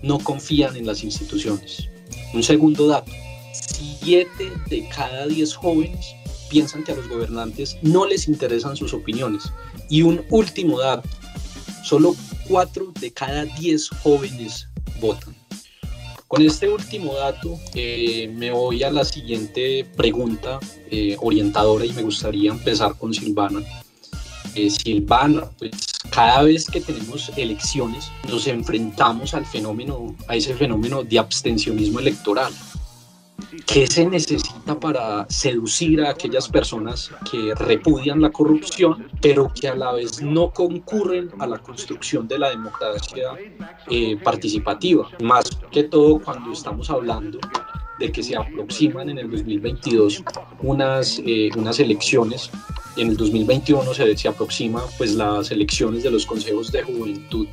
[0.05, 1.88] no confían en las instituciones.
[2.35, 3.11] Un segundo dato,
[3.53, 6.14] 7 de cada 10 jóvenes
[6.51, 9.44] piensan que a los gobernantes no les interesan sus opiniones.
[9.88, 11.09] Y un último dato,
[11.83, 12.14] solo
[12.49, 14.68] 4 de cada 10 jóvenes
[15.01, 15.43] votan.
[16.35, 20.59] Con este último dato eh, me voy a la siguiente pregunta
[20.90, 23.61] eh, orientadora y me gustaría empezar con Silvana.
[24.57, 25.70] Eh, Silvana, pues
[26.11, 32.53] cada vez que tenemos elecciones nos enfrentamos al fenómeno, a ese fenómeno de abstencionismo electoral.
[33.66, 39.74] ¿Qué se necesita para seducir a aquellas personas que repudian la corrupción, pero que a
[39.74, 43.30] la vez no concurren a la construcción de la democracia
[43.90, 45.08] eh, participativa?
[45.22, 47.38] Más que todo cuando estamos hablando
[47.98, 50.22] de que se aproximan en el 2022
[50.62, 52.50] unas, eh, unas elecciones
[52.96, 57.46] en el 2021 se, se aproxima pues las elecciones de los consejos de juventud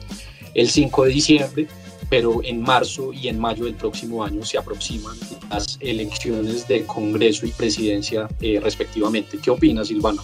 [0.53, 1.67] el 5 de diciembre,
[2.11, 5.15] pero en marzo y en mayo del próximo año se aproximan
[5.49, 9.39] las elecciones de Congreso y Presidencia eh, respectivamente.
[9.41, 10.21] ¿Qué opinas, Silvana?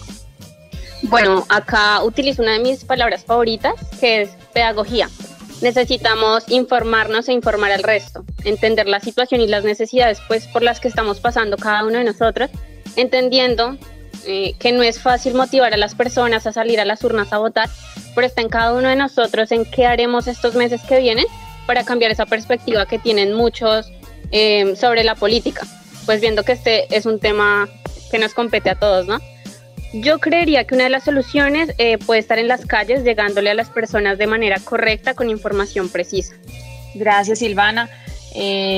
[1.04, 5.08] Bueno, acá utilizo una de mis palabras favoritas, que es pedagogía.
[5.62, 10.80] Necesitamos informarnos e informar al resto, entender la situación y las necesidades pues, por las
[10.80, 12.50] que estamos pasando cada uno de nosotros,
[12.96, 13.78] entendiendo
[14.26, 17.38] eh, que no es fácil motivar a las personas a salir a las urnas a
[17.38, 17.70] votar,
[18.14, 21.24] pero está en cada uno de nosotros en qué haremos estos meses que vienen
[21.68, 23.92] para cambiar esa perspectiva que tienen muchos
[24.32, 25.66] eh, sobre la política,
[26.06, 27.68] pues viendo que este es un tema
[28.10, 29.20] que nos compete a todos, ¿no?
[29.92, 33.54] Yo creería que una de las soluciones eh, puede estar en las calles, llegándole a
[33.54, 36.34] las personas de manera correcta, con información precisa.
[36.94, 37.90] Gracias, Silvana.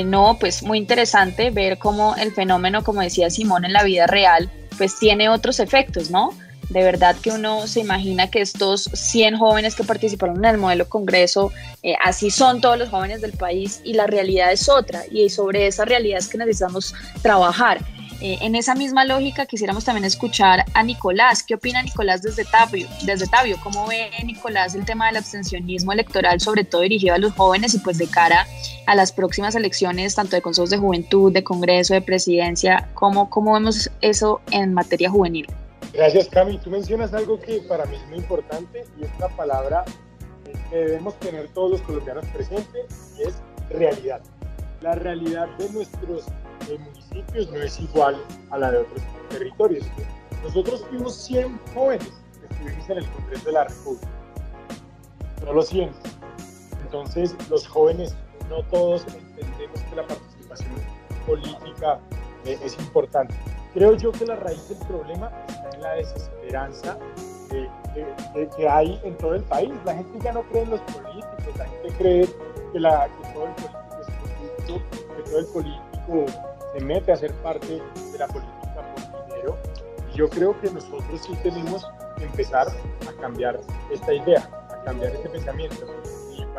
[0.07, 4.51] no, pues muy interesante ver cómo el fenómeno, como decía Simón, en la vida real
[4.77, 6.31] pues tiene otros efectos, ¿no?
[6.71, 10.89] De verdad que uno se imagina que estos 100 jóvenes que participaron en el modelo
[10.89, 11.53] Congreso,
[11.83, 15.67] eh, así son todos los jóvenes del país y la realidad es otra y sobre
[15.67, 17.81] esa realidad es que necesitamos trabajar.
[18.21, 21.43] Eh, en esa misma lógica quisiéramos también escuchar a Nicolás.
[21.43, 22.87] ¿Qué opina Nicolás desde Tabio?
[23.03, 27.33] Desde Tabio, ¿cómo ve Nicolás el tema del abstencionismo electoral, sobre todo dirigido a los
[27.33, 28.47] jóvenes y pues de cara
[28.87, 32.89] a las próximas elecciones, tanto de consejos de juventud, de congreso, de presidencia?
[32.95, 35.49] ¿Cómo, cómo vemos eso en materia juvenil?
[35.93, 36.59] Gracias, Cami.
[36.59, 39.85] Tú mencionas algo que para mí es muy importante y es una palabra
[40.71, 44.21] que debemos tener todos los colombianos presentes y es realidad.
[44.83, 46.27] La realidad de nuestros
[46.69, 48.17] municipios no es igual
[48.51, 49.85] a la de otros territorios.
[50.45, 54.09] Nosotros fuimos 100 jóvenes que estuvimos en el Congreso de la República,
[55.53, 55.91] los 100.
[56.85, 58.15] Entonces, los jóvenes
[58.49, 60.71] no todos entendemos que la participación
[61.27, 62.01] política
[62.45, 63.35] eh, es importante.
[63.75, 66.99] Creo yo que la raíz del problema está en la desesperanza
[68.57, 69.73] que hay en todo el país.
[69.85, 72.33] La gente ya no cree en los políticos, la gente cree que,
[72.73, 72.81] que
[73.35, 74.81] todo el político es corrupto,
[75.17, 76.27] que todo el político
[76.73, 79.57] se mete a ser parte de la política por dinero.
[80.13, 85.13] Y yo creo que nosotros sí tenemos que empezar a cambiar esta idea, a cambiar
[85.13, 85.87] este pensamiento.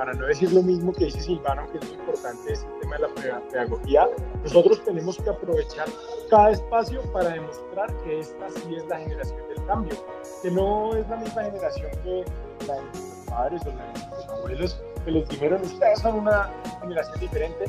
[0.02, 3.04] Para no decir lo mismo que dice Silvano, que es muy importante ese tema de
[3.04, 4.10] la pedagogía,
[4.42, 5.88] nosotros tenemos que aprovechar
[6.28, 9.96] cada espacio para demostrar que esta sí es la generación del cambio,
[10.42, 12.26] que no es la misma generación que
[12.66, 16.52] la de nuestros padres o la de nuestros abuelos, que les dijeron, ustedes son una
[16.82, 17.66] generación diferente.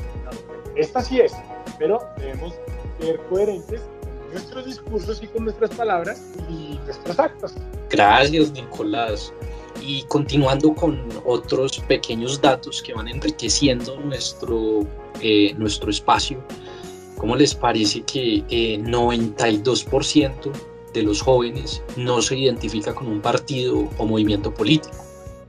[0.75, 1.33] esta sí es,
[1.77, 2.55] pero debemos
[2.99, 6.19] ser coherentes con nuestros discursos y con nuestras palabras
[6.49, 7.53] y nuestros actos.
[7.91, 9.31] Gracias, Nicolás.
[9.85, 14.87] Y continuando con otros pequeños datos que van enriqueciendo nuestro,
[15.21, 16.41] eh, nuestro espacio,
[17.23, 18.43] ¿Cómo les parece que
[18.83, 20.51] 92% eh,
[20.93, 24.97] de los jóvenes no se identifica con un partido o movimiento político?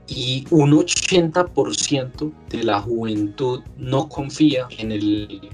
[0.07, 5.49] Y un 80% de la juventud no confía en el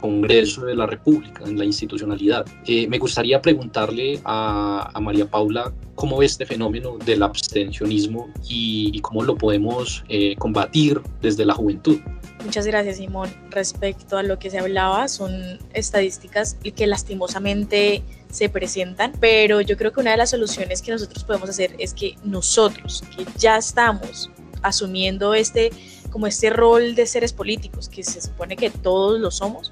[0.00, 2.44] Congreso de la República, en la institucionalidad.
[2.66, 9.22] Eh, me gustaría preguntarle a, María Paula cómo ve este fenómeno del abstencionismo y, cómo
[9.22, 11.98] lo podemos eh, combatir desde la juventud.
[12.44, 13.30] Muchas gracias, Simón.
[13.50, 19.92] Respecto a lo que se hablaba, son estadísticas que lastimosamente se presentan, pero yo creo
[19.92, 24.30] que una de las soluciones que nosotros podemos hacer es que nosotros, que ya estamos
[24.62, 25.70] asumiendo este
[26.10, 29.70] como este rol de seres políticos, que se supone que todos lo somos,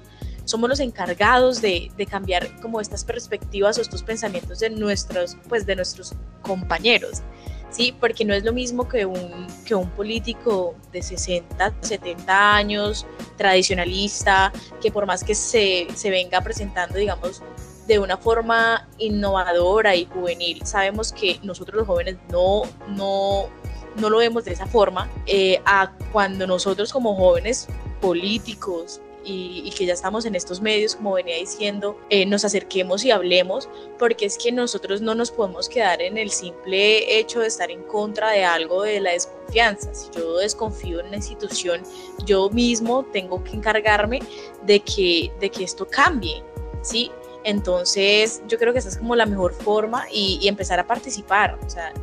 [0.55, 5.75] somos los encargados de, cambiar como estas perspectivas o estos pensamientos de nuestros, pues de
[5.75, 6.13] nuestros
[6.43, 7.23] compañeros.
[7.71, 7.93] ¿sí?
[7.99, 14.53] Porque no es lo mismo que un, que un político de 60, 70 años, tradicionalista,
[14.81, 17.43] que por más que se, se venga presentando, digamos,
[17.85, 23.49] de una forma innovadora y juvenil, sabemos que nosotros los jóvenes no, no,
[23.97, 27.67] no lo vemos de esa forma, eh, a cuando nosotros como jóvenes
[27.99, 33.11] políticos, y, que ya estamos en estos medios, como venía diciendo, eh, nos acerquemos y
[33.11, 37.71] hablemos, porque es que nosotros no nos podemos quedar en el simple hecho de estar
[37.71, 39.93] en contra de algo de la desconfianza.
[39.93, 41.81] Si yo desconfío en una institución,
[42.25, 44.19] yo mismo tengo que encargarme
[44.63, 46.43] de que, de que esto cambie,
[46.81, 47.11] ¿sí?
[47.43, 51.59] Entonces, yo creo que esa es como la mejor forma y, y empezar a participar.
[51.63, 51.93] O sea,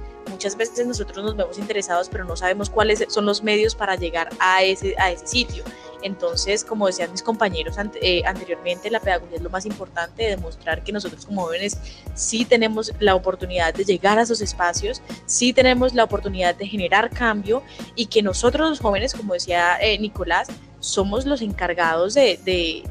[0.42, 4.28] muchas veces nosotros nos vemos interesados, pero no sabemos cuáles son los medios para llegar
[4.40, 5.62] a ese, a ese sitio.
[6.02, 10.90] Entonces, como decían mis compañeros eh, anteriormente, la pedagogía es lo más importante, demostrar que
[10.90, 11.78] nosotros como jóvenes
[12.16, 17.10] sí tenemos la oportunidad de llegar a esos espacios, sí tenemos la oportunidad de generar
[17.10, 17.62] cambio
[17.94, 20.48] y que nosotros los jóvenes, como decía eh, Nicolás,
[20.80, 22.82] somos los encargados de, de,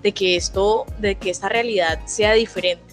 [0.00, 2.84] de que esto, de que esta realidad sea diferente.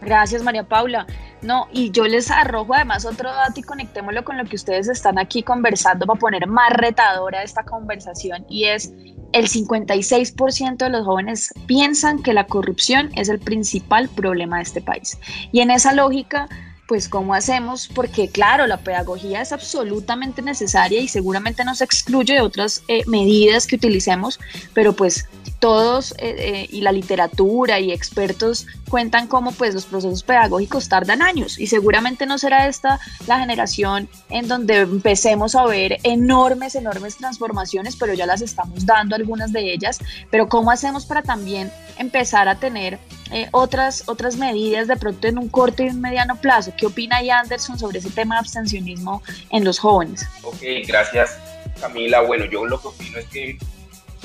[0.00, 1.06] Gracias, María Paula.
[1.42, 5.18] No, y yo les arrojo además otro dato y conectémoslo con lo que ustedes están
[5.18, 8.92] aquí conversando para poner más retadora esta conversación y es
[9.32, 14.80] el 56% de los jóvenes piensan que la corrupción es el principal problema de este
[14.80, 15.18] país.
[15.52, 16.48] Y en esa lógica,
[16.90, 17.86] pues ¿cómo hacemos?
[17.86, 23.68] Porque claro, la pedagogía es absolutamente necesaria y seguramente nos excluye de otras eh, medidas
[23.68, 24.40] que utilicemos,
[24.74, 25.28] pero pues
[25.60, 31.22] todos eh, eh, y la literatura y expertos cuentan cómo pues los procesos pedagógicos tardan
[31.22, 32.98] años y seguramente no será esta
[33.28, 39.14] la generación en donde empecemos a ver enormes, enormes transformaciones, pero ya las estamos dando
[39.14, 42.98] algunas de ellas, pero ¿cómo hacemos para también empezar a tener
[43.32, 46.72] eh, otras, otras medidas de pronto en un corto y un mediano plazo?
[46.76, 50.26] ¿Qué opina Anderson sobre ese tema de abstencionismo en los jóvenes?
[50.42, 51.38] Ok, gracias
[51.80, 52.20] Camila.
[52.22, 53.58] Bueno, yo lo que opino es que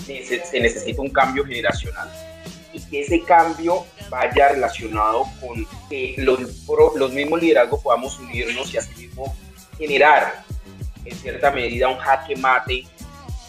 [0.06, 2.10] se, necesita un cambio generacional
[2.74, 6.40] y que ese cambio vaya relacionado con que los,
[6.96, 9.36] los mismos liderazgos podamos unirnos y asimismo
[9.78, 10.44] generar
[11.06, 12.86] en cierta medida un jaque mate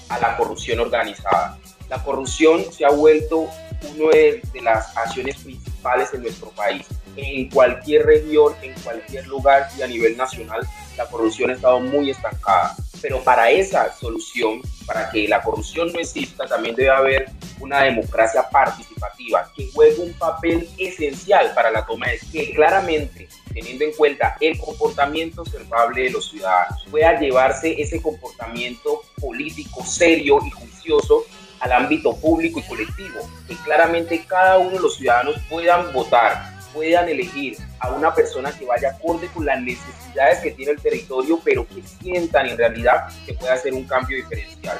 [0.09, 1.59] a la corrupción organizada.
[1.88, 3.49] La corrupción se ha vuelto
[3.83, 6.87] una de, de las acciones principales en nuestro país.
[7.17, 10.61] En cualquier región, en cualquier lugar y a nivel nacional,
[10.97, 12.77] la corrupción ha estado muy estancada.
[13.01, 18.49] Pero para esa solución, para que la corrupción no exista, también debe haber una democracia
[18.49, 24.37] participativa que juegue un papel esencial para la toma de que claramente teniendo en cuenta
[24.39, 31.25] el comportamiento observable de los ciudadanos, pueda llevarse ese comportamiento político serio y juicioso
[31.61, 37.09] al ámbito público y colectivo, que claramente cada uno de los ciudadanos puedan votar, puedan
[37.09, 41.66] elegir a una persona que vaya acorde con las necesidades que tiene el territorio, pero
[41.66, 44.79] que sientan en realidad que puede hacer un cambio diferencial.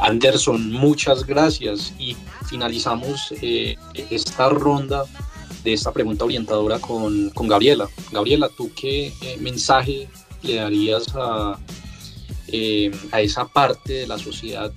[0.00, 2.16] Anderson, muchas gracias y
[2.48, 3.76] finalizamos eh,
[4.10, 5.04] esta ronda
[5.62, 7.88] de esta pregunta orientadora con, con Gabriela.
[8.12, 10.08] Gabriela, ¿tú qué eh, mensaje
[10.42, 11.58] le darías a,
[12.48, 14.72] eh, a esa parte de la sociedad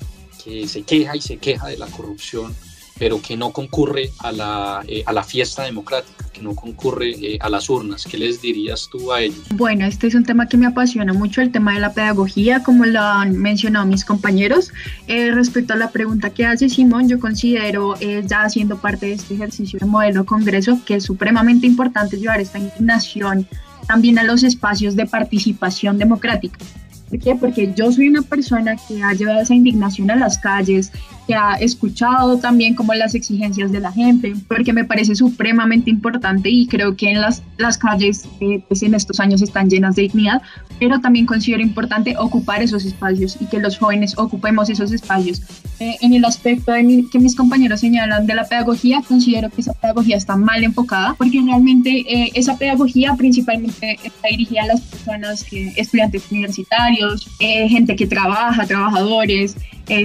[0.47, 2.55] que se queja y se queja de la corrupción,
[2.97, 6.27] pero que no concurre a la, a la fiesta democrática?
[6.41, 8.05] no concurre eh, a las urnas.
[8.09, 9.41] ¿Qué les dirías tú a ellos?
[9.55, 12.85] Bueno, este es un tema que me apasiona mucho, el tema de la pedagogía, como
[12.85, 14.71] lo han mencionado mis compañeros.
[15.07, 19.13] Eh, respecto a la pregunta que hace Simón, yo considero, eh, ya haciendo parte de
[19.13, 23.47] este ejercicio de modelo congreso, que es supremamente importante llevar esta indignación
[23.87, 26.57] también a los espacios de participación democrática.
[27.09, 27.35] ¿Por qué?
[27.35, 30.91] Porque yo soy una persona que ha llevado esa indignación a las calles,
[31.27, 36.49] que ha escuchado también como las exigencias de la gente, porque me parece supremamente importante
[36.49, 40.03] y creo que en las, las calles eh, pues en estos años están llenas de
[40.03, 40.41] dignidad,
[40.79, 45.41] pero también considero importante ocupar esos espacios y que los jóvenes ocupemos esos espacios.
[45.79, 49.73] Eh, en el aspecto de que mis compañeros señalan de la pedagogía, considero que esa
[49.73, 55.45] pedagogía está mal enfocada, porque realmente eh, esa pedagogía principalmente está dirigida a las personas,
[55.51, 59.55] estudiantes universitarios, gente que trabaja, trabajadores,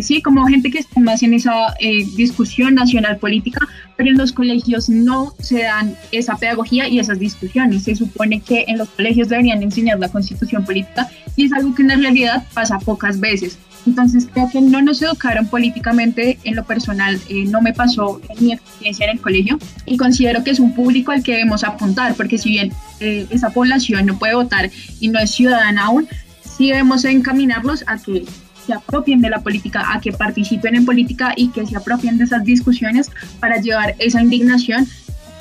[0.02, 1.74] sí, como gente que está más en esa
[2.16, 3.60] discusión nacional política,
[3.96, 7.84] pero en los colegios no se dan esa pedagogía y esas discusiones.
[7.84, 11.82] Se supone que en los colegios deberían enseñar la constitución política y es algo que
[11.82, 13.58] en la realidad pasa pocas veces.
[13.86, 18.46] Entonces creo que no nos educaron políticamente en lo personal, eh, no me pasó en
[18.46, 22.14] mi experiencia en el colegio y considero que es un público al que debemos apuntar,
[22.14, 26.08] porque si bien eh, esa población no puede votar y no es ciudadana aún,
[26.44, 28.24] sí debemos encaminarlos a que
[28.66, 32.24] se apropien de la política, a que participen en política y que se apropien de
[32.24, 34.86] esas discusiones para llevar esa indignación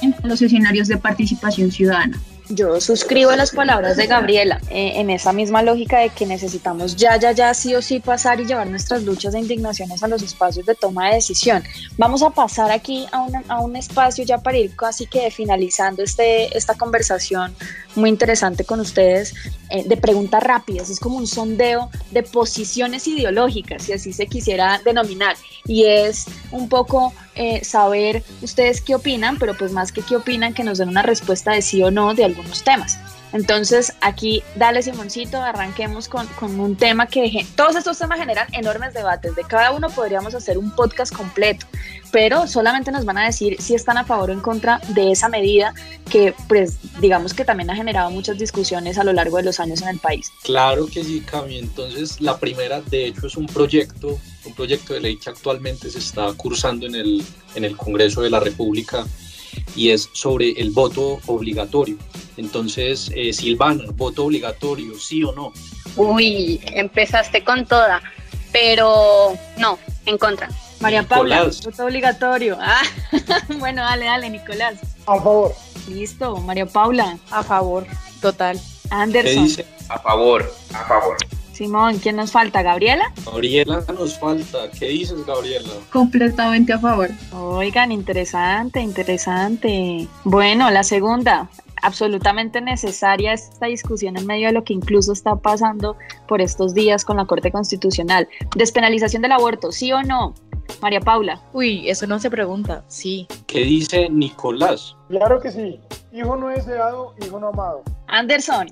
[0.02, 2.20] en los escenarios de participación ciudadana.
[2.54, 7.18] Yo suscribo las palabras de Gabriela eh, en esa misma lógica de que necesitamos ya,
[7.18, 10.66] ya, ya, sí o sí pasar y llevar nuestras luchas de indignaciones a los espacios
[10.66, 11.64] de toma de decisión.
[11.98, 16.58] Vamos a pasar aquí a, a un espacio ya para ir casi que finalizando este,
[16.58, 17.56] esta conversación
[17.96, 19.34] muy interesante con ustedes
[19.70, 20.90] eh, de preguntas rápidas.
[20.90, 25.36] Es como un sondeo de posiciones ideológicas, si así se quisiera denominar.
[25.66, 30.54] Y es un poco eh, saber ustedes qué opinan, pero pues más que qué opinan,
[30.54, 32.98] que nos den una respuesta de sí o no de algunos temas.
[33.34, 38.94] Entonces, aquí, dale Simoncito, arranquemos con, con, un tema que todos estos temas generan enormes
[38.94, 39.36] debates.
[39.36, 41.66] De cada uno podríamos hacer un podcast completo,
[42.12, 45.30] pero solamente nos van a decir si están a favor o en contra de esa
[45.30, 45.74] medida
[46.10, 49.82] que, pues, digamos que también ha generado muchas discusiones a lo largo de los años
[49.82, 50.30] en el país.
[50.44, 51.58] Claro que sí, Cami.
[51.58, 56.00] Entonces, la primera, de hecho, es un proyecto un proyecto de ley que actualmente se
[56.00, 57.24] está cursando en el,
[57.56, 59.06] en el Congreso de la República
[59.76, 61.98] y es sobre el voto obligatorio.
[62.38, 65.54] Entonces, eh, Silvana, voto obligatorio, sí o no.
[65.96, 68.02] Uy, empezaste con toda,
[68.52, 70.50] pero no, en contra.
[70.80, 72.58] María Paula, voto obligatorio.
[72.60, 72.82] Ah,
[73.60, 74.76] bueno, dale, dale, Nicolás.
[75.06, 75.54] A favor.
[75.88, 77.18] Listo, María Paula.
[77.30, 77.86] A favor,
[78.22, 78.60] total.
[78.90, 79.34] Anderson.
[79.36, 79.66] ¿Qué dice?
[79.90, 81.18] A favor, a favor.
[81.54, 82.62] Simón, ¿quién nos falta?
[82.62, 83.12] ¿Gabriela?
[83.26, 84.70] Gabriela nos falta.
[84.78, 85.70] ¿Qué dices, Gabriela?
[85.92, 87.10] Completamente a favor.
[87.34, 90.08] Oigan, interesante, interesante.
[90.24, 91.50] Bueno, la segunda.
[91.84, 97.04] Absolutamente necesaria esta discusión en medio de lo que incluso está pasando por estos días
[97.04, 98.28] con la Corte Constitucional.
[98.56, 100.36] Despenalización del aborto, ¿sí o no?
[100.80, 101.42] María Paula.
[101.54, 103.28] Uy, eso no se pregunta, sí.
[103.48, 104.96] ¿Qué dice Nicolás?
[105.10, 105.80] Claro que sí.
[106.14, 107.82] Hijo no deseado, hijo no amado.
[108.08, 108.68] Anderson.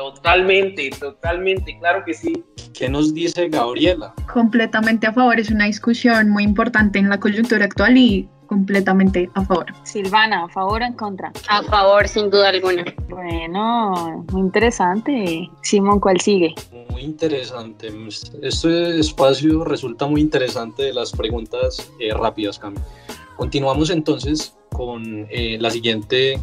[0.00, 2.42] Totalmente, totalmente, claro que sí.
[2.72, 4.14] ¿Qué nos dice Gabriela?
[4.32, 9.44] Completamente a favor, es una discusión muy importante en la coyuntura actual y completamente a
[9.44, 9.66] favor.
[9.82, 11.30] Silvana, ¿a favor o en contra?
[11.48, 12.84] A favor, sin duda alguna.
[13.10, 15.50] Bueno, muy interesante.
[15.62, 16.54] Simón, ¿cuál sigue?
[16.88, 17.92] Muy interesante.
[18.42, 22.78] Este espacio resulta muy interesante de las preguntas eh, rápidas, Cami.
[23.36, 26.40] Continuamos entonces con eh, la siguiente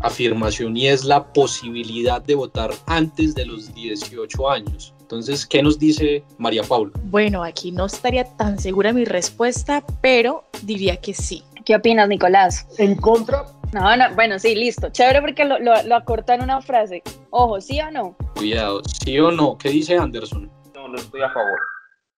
[0.00, 4.94] afirmación y es la posibilidad de votar antes de los 18 años.
[5.00, 6.92] Entonces, ¿qué nos dice María Paula?
[7.04, 11.42] Bueno, aquí no estaría tan segura mi respuesta, pero diría que sí.
[11.64, 12.66] ¿Qué opinas, Nicolás?
[12.78, 13.44] ¿En contra?
[13.72, 14.88] No, no, bueno, sí, listo.
[14.90, 17.02] Chévere porque lo, lo, lo acorta en una frase.
[17.30, 18.16] Ojo, ¿sí o no?
[18.36, 19.56] Cuidado, ¿sí o no?
[19.58, 20.50] ¿Qué dice Anderson?
[20.74, 21.58] No, no estoy a favor.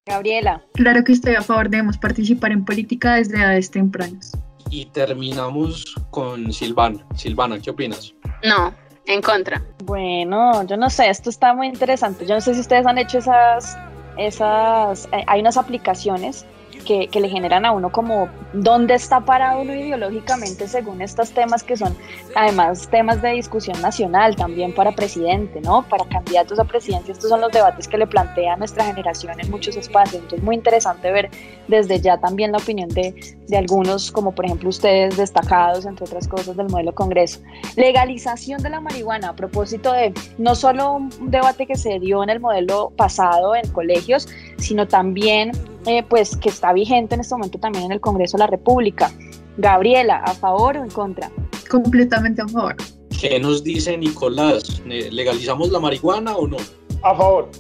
[0.07, 0.62] Gabriela.
[0.75, 4.33] Claro que estoy a favor, debemos participar en política desde edades tempranas.
[4.72, 7.06] Y terminamos con Silvana.
[7.14, 8.14] Silvana, ¿qué opinas?
[8.42, 8.72] No,
[9.04, 9.62] en contra.
[9.85, 12.24] Bueno, yo no sé, esto está muy interesante.
[12.24, 13.76] Yo no sé si ustedes han hecho esas,
[14.16, 16.46] esas, eh, hay unas aplicaciones
[16.83, 21.77] que, le generan a uno como dónde está parado uno ideológicamente según estos temas que
[21.77, 21.97] son
[22.35, 25.83] además temas de discusión nacional también para presidente, ¿no?
[25.88, 29.77] Para candidatos a presidencia, estos son los debates que le plantea nuestra generación en muchos
[29.77, 30.23] espacios.
[30.23, 31.31] Entonces, muy interesante ver
[31.68, 33.14] desde ya también la opinión de,
[33.47, 37.40] de algunos, como por ejemplo ustedes destacados, entre otras cosas, del modelo Congreso.
[37.77, 42.31] Legalización de la marihuana, a propósito de no solo un debate que se dio en
[42.31, 45.53] el modelo pasado en colegios, sino también
[45.87, 49.11] eh, pues que está vigente en este momento también en el Congreso de la República.
[49.57, 51.31] Gabriela, ¿a favor o en contra?
[51.68, 52.77] Completamente a favor.
[53.21, 54.83] ¿Qué nos dice Nicolás?
[54.87, 56.57] ¿Legalizamos la marihuana o no?
[57.03, 57.51] A favor.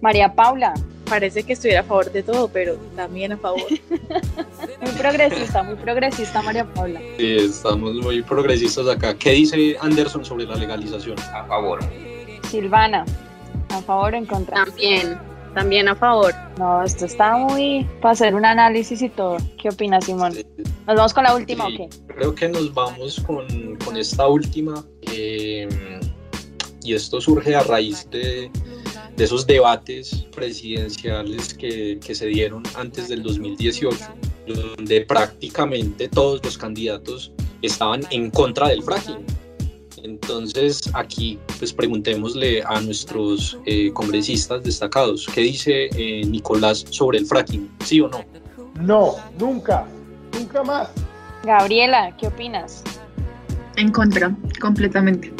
[0.00, 0.74] María Paula.
[1.08, 3.62] Parece que estuviera a favor de todo, pero también a favor.
[4.80, 7.00] muy progresista, muy progresista María Paula.
[7.16, 9.14] Sí, estamos muy progresistas acá.
[9.14, 11.18] ¿Qué dice Anderson sobre la legalización?
[11.34, 11.80] A favor.
[12.50, 13.06] Silvana,
[13.70, 14.64] ¿a favor o en contra?
[14.64, 15.18] También,
[15.54, 16.32] también a favor.
[16.58, 19.36] No, esto está muy para hacer un análisis y todo.
[19.60, 20.34] ¿Qué opinas, Simón?
[20.86, 22.14] ¿Nos vamos con la última Sí, o qué?
[22.14, 24.84] Creo que nos vamos con, con esta última.
[25.12, 25.68] eh,
[26.82, 28.50] y esto surge a raíz de,
[29.14, 33.98] de esos debates presidenciales que, que se dieron antes del 2018,
[34.46, 39.18] donde prácticamente todos los candidatos estaban en contra del fracking.
[40.02, 47.26] Entonces aquí pues preguntémosle a nuestros eh, congresistas destacados, ¿qué dice eh, Nicolás sobre el
[47.26, 47.70] fracking?
[47.84, 48.24] ¿Sí o no?
[48.80, 49.86] No, nunca,
[50.32, 50.88] nunca más.
[51.44, 52.82] Gabriela, ¿qué opinas?
[53.76, 55.32] En contra, completamente.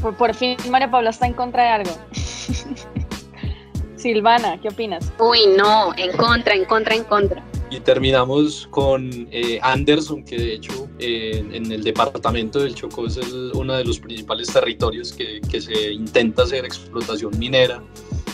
[0.00, 1.90] Por, por fin María Paula está en contra de algo.
[3.96, 5.12] Silvana, ¿qué opinas?
[5.18, 7.42] Uy, no, en contra, en contra, en contra.
[7.74, 13.16] Y terminamos con eh, Anderson, que de hecho eh, en el departamento del Chocó es
[13.16, 17.82] el- uno de los principales territorios que, que se intenta hacer explotación minera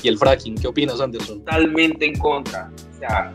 [0.03, 0.57] y el fracking.
[0.57, 1.39] ¿Qué opinas, Anderson?
[1.39, 2.73] Totalmente en contra.
[2.95, 3.33] O sea,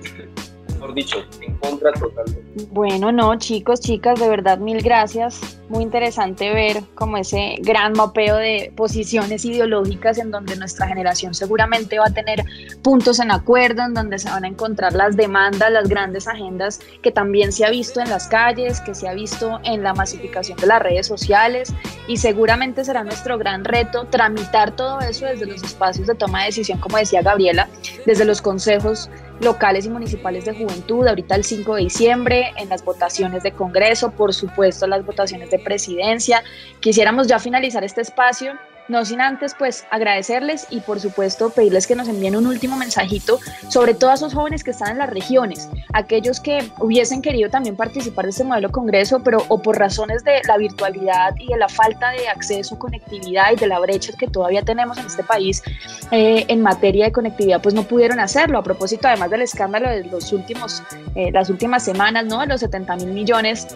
[0.83, 2.65] mejor dicho, en contra totalmente.
[2.71, 5.59] Bueno, no, chicos, chicas, de verdad, mil gracias.
[5.69, 11.97] Muy interesante ver como ese gran mapeo de posiciones ideológicas en donde nuestra generación seguramente
[11.99, 12.43] va a tener
[12.83, 17.11] puntos en acuerdo, en donde se van a encontrar las demandas, las grandes agendas que
[17.11, 20.67] también se ha visto en las calles, que se ha visto en la masificación de
[20.67, 21.73] las redes sociales
[22.07, 26.47] y seguramente será nuestro gran reto tramitar todo eso desde los espacios de toma de
[26.47, 27.69] decisión, como decía Gabriela,
[28.05, 29.09] desde los consejos
[29.43, 30.72] locales y municipales de juventud,
[31.09, 35.59] ahorita el 5 de diciembre, en las votaciones de Congreso, por supuesto las votaciones de
[35.59, 36.43] presidencia.
[36.79, 38.53] Quisiéramos ya finalizar este espacio,
[38.87, 43.39] no sin antes pues agradecerles y por supuesto pedirles que nos envíen un último mensajito
[43.69, 48.25] sobre todos esos jóvenes que están en las regiones, aquellos que hubiesen querido también participar
[48.25, 52.11] de este modelo Congreso, pero o por razones de la virtualidad y de la falta
[52.11, 55.63] de acceso, conectividad y de la brecha que todavía tenemos en este país
[56.11, 58.57] eh, en materia de conectividad, pues no pudieron hacerlo.
[58.57, 60.83] A propósito, además del escándalo de los últimos,
[61.15, 62.39] eh, las últimas semanas, ¿no?
[62.41, 63.67] De los 70 mil millones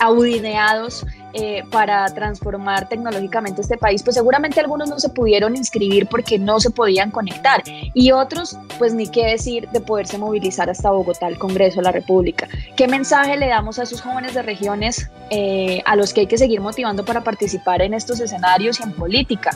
[0.00, 6.38] audineados eh, para transformar tecnológicamente este país, pues seguramente algunos no se pudieron inscribir porque
[6.38, 7.62] no se podían conectar
[7.94, 11.92] y otros, pues ni qué decir de poderse movilizar hasta Bogotá, al Congreso de la
[11.92, 12.48] República.
[12.76, 16.38] ¿Qué mensaje le damos a esos jóvenes de regiones eh, a los que hay que
[16.38, 19.50] seguir motivando para participar en estos escenarios y en política?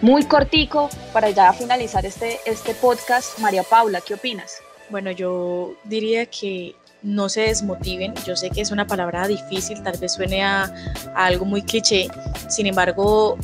[0.00, 3.38] Muy cortico para ya finalizar este, este podcast.
[3.38, 4.58] María Paula, ¿qué opinas?
[4.90, 8.14] Bueno, yo diría que no se desmotiven.
[8.26, 10.72] Yo sé que es una palabra difícil, tal vez suene a,
[11.14, 12.08] algo muy cliché.
[12.48, 13.36] Sin embargo,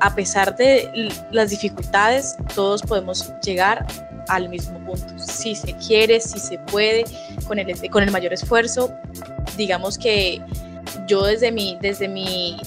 [0.00, 3.86] a pesar de las dificultades, todos podemos llegar
[4.28, 5.18] al mismo punto.
[5.18, 7.04] Si se quiere, si se puede,
[7.46, 8.94] con el, con el mayor esfuerzo.
[9.56, 10.42] Digamos que
[11.06, 12.60] yo desde mi, desde mi,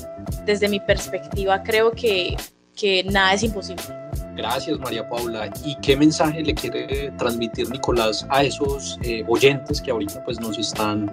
[0.46, 2.36] desde mi perspectiva creo que,
[2.76, 4.01] que nada es imposible.
[4.36, 5.50] Gracias, María Paula.
[5.64, 10.58] ¿Y qué mensaje le quiere transmitir Nicolás a esos eh, oyentes que ahorita pues, nos,
[10.58, 11.10] están,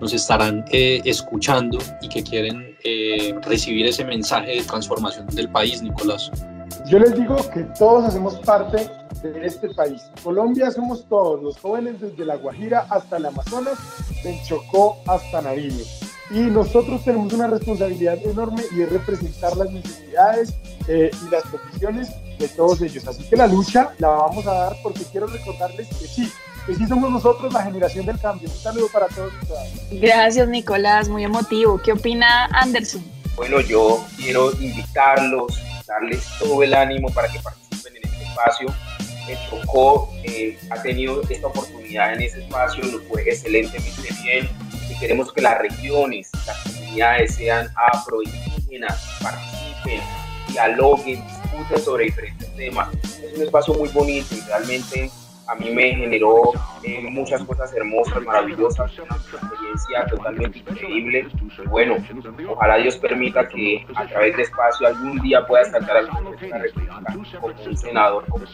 [0.00, 5.82] nos estarán eh, escuchando y que quieren eh, recibir ese mensaje de transformación del país,
[5.82, 6.30] Nicolás?
[6.86, 8.88] Yo les digo que todos hacemos parte
[9.22, 10.10] de este país.
[10.22, 13.78] Colombia somos todos, los jóvenes desde La Guajira hasta el Amazonas,
[14.22, 15.84] del Chocó hasta Nariño.
[16.30, 20.54] Y nosotros tenemos una responsabilidad enorme y es representar las necesidades
[20.88, 23.06] eh, y las peticiones de todos ellos.
[23.06, 26.32] Así que la lucha la vamos a dar porque quiero recordarles que sí,
[26.66, 28.48] que sí somos nosotros la generación del cambio.
[28.48, 29.68] Un saludo para todos y todas.
[29.92, 31.80] Gracias, Nicolás, muy emotivo.
[31.80, 33.04] ¿Qué opina Anderson?
[33.36, 38.68] Bueno, yo quiero invitarlos, darles todo el ánimo para que participen en este espacio.
[39.28, 44.48] El Chocó eh, ha tenido esta oportunidad en ese espacio, nos fue excelentemente bien
[44.88, 50.00] y queremos que las regiones, las comunidades sean afroindígenas, participen,
[50.48, 52.88] dialoguen, discuten sobre diferentes temas.
[53.04, 55.10] Es un espacio muy bonito y realmente
[55.48, 61.28] a mí me generó eh, muchas cosas hermosas, maravillosas, una experiencia totalmente increíble.
[61.64, 61.96] Y bueno,
[62.48, 66.48] ojalá Dios permita que a través de espacio algún día pueda saltar al Congreso de
[66.48, 68.44] la República como un senador, como.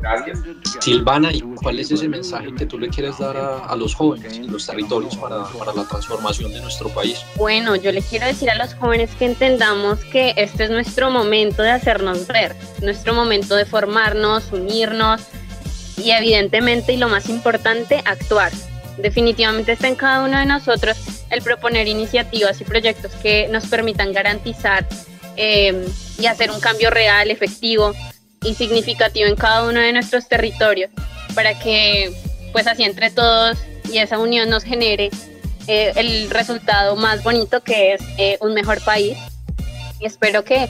[0.00, 0.42] Gracias.
[0.80, 4.38] Silvana, ¿y cuál es ese mensaje que tú le quieres dar a, a los jóvenes
[4.38, 7.24] en los territorios para, para la transformación de nuestro país?
[7.36, 11.62] Bueno, yo le quiero decir a los jóvenes que entendamos que este es nuestro momento
[11.62, 15.26] de hacernos ver, nuestro momento de formarnos, unirnos
[16.02, 18.52] y evidentemente y lo más importante, actuar.
[18.98, 20.96] Definitivamente está en cada uno de nosotros
[21.30, 24.86] el proponer iniciativas y proyectos que nos permitan garantizar
[25.36, 25.86] eh,
[26.18, 27.94] y hacer un cambio real, efectivo
[28.42, 30.90] y significativo en cada uno de nuestros territorios
[31.34, 32.12] para que
[32.52, 33.58] pues así entre todos
[33.92, 35.10] y esa unión nos genere
[35.66, 39.16] eh, el resultado más bonito que es eh, un mejor país
[40.00, 40.68] y espero que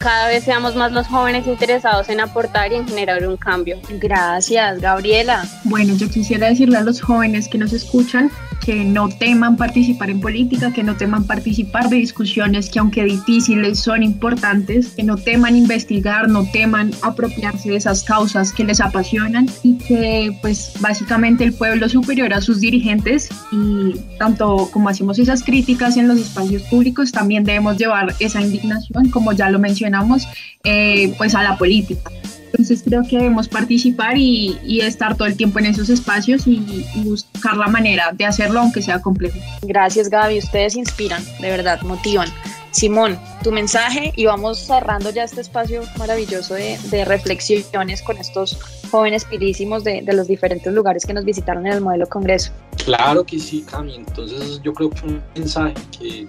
[0.00, 3.78] cada vez seamos más los jóvenes interesados en aportar y en generar un cambio.
[4.00, 5.46] Gracias, Gabriela.
[5.64, 8.30] Bueno, yo quisiera decirle a los jóvenes que nos escuchan
[8.60, 13.80] que no teman participar en política, que no teman participar de discusiones que aunque difíciles
[13.80, 19.48] son importantes, que no teman investigar, no teman apropiarse de esas causas que les apasionan
[19.62, 25.42] y que pues básicamente el pueblo superior a sus dirigentes y tanto como hacemos esas
[25.42, 29.58] críticas en los espacios públicos, también debemos llevar esa indignación, como ya lo
[29.90, 30.28] mencionamos,
[30.64, 32.10] eh, pues a la política.
[32.46, 37.56] Entonces creo que debemos participar y, estar todo el tiempo en esos espacios y, buscar
[37.56, 39.38] la manera de hacerlo aunque sea complejo.
[39.62, 42.28] Gracias Gaby, ustedes inspiran, de verdad, motivan.
[42.72, 48.58] Simón, tu mensaje y vamos cerrando ya este espacio maravilloso de, reflexiones con estos
[48.92, 52.52] jóvenes pilísimos de, los diferentes lugares que nos visitaron en el modelo Congreso.
[52.84, 53.96] Claro que sí, Cami.
[53.96, 56.28] Entonces yo creo que un mensaje que,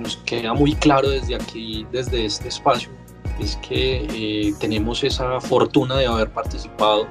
[0.00, 2.90] nos queda muy claro desde aquí, desde este espacio,
[3.40, 7.06] es que eh, tenemos esa fortuna de haber participado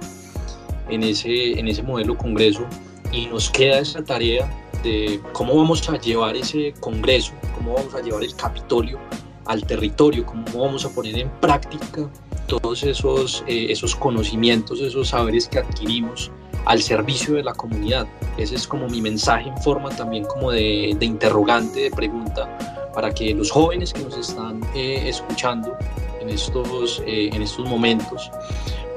[0.89, 2.65] en ese, en ese modelo congreso
[3.11, 4.49] y nos queda esa tarea
[4.83, 8.99] de cómo vamos a llevar ese congreso, cómo vamos a llevar el Capitolio
[9.45, 12.09] al territorio, cómo vamos a poner en práctica
[12.47, 16.31] todos esos, eh, esos conocimientos, esos saberes que adquirimos
[16.65, 18.07] al servicio de la comunidad.
[18.37, 22.57] Ese es como mi mensaje en forma también como de, interrogante, de pregunta,
[22.93, 25.75] para que los jóvenes que nos están eh, escuchando
[26.21, 28.31] en estos, eh, en estos momentos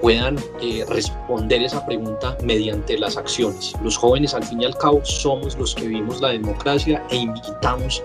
[0.01, 3.75] puedan eh, responder esa pregunta mediante las acciones.
[3.83, 8.03] Los jóvenes al fin y al cabo somos los que vivimos la democracia e invitamos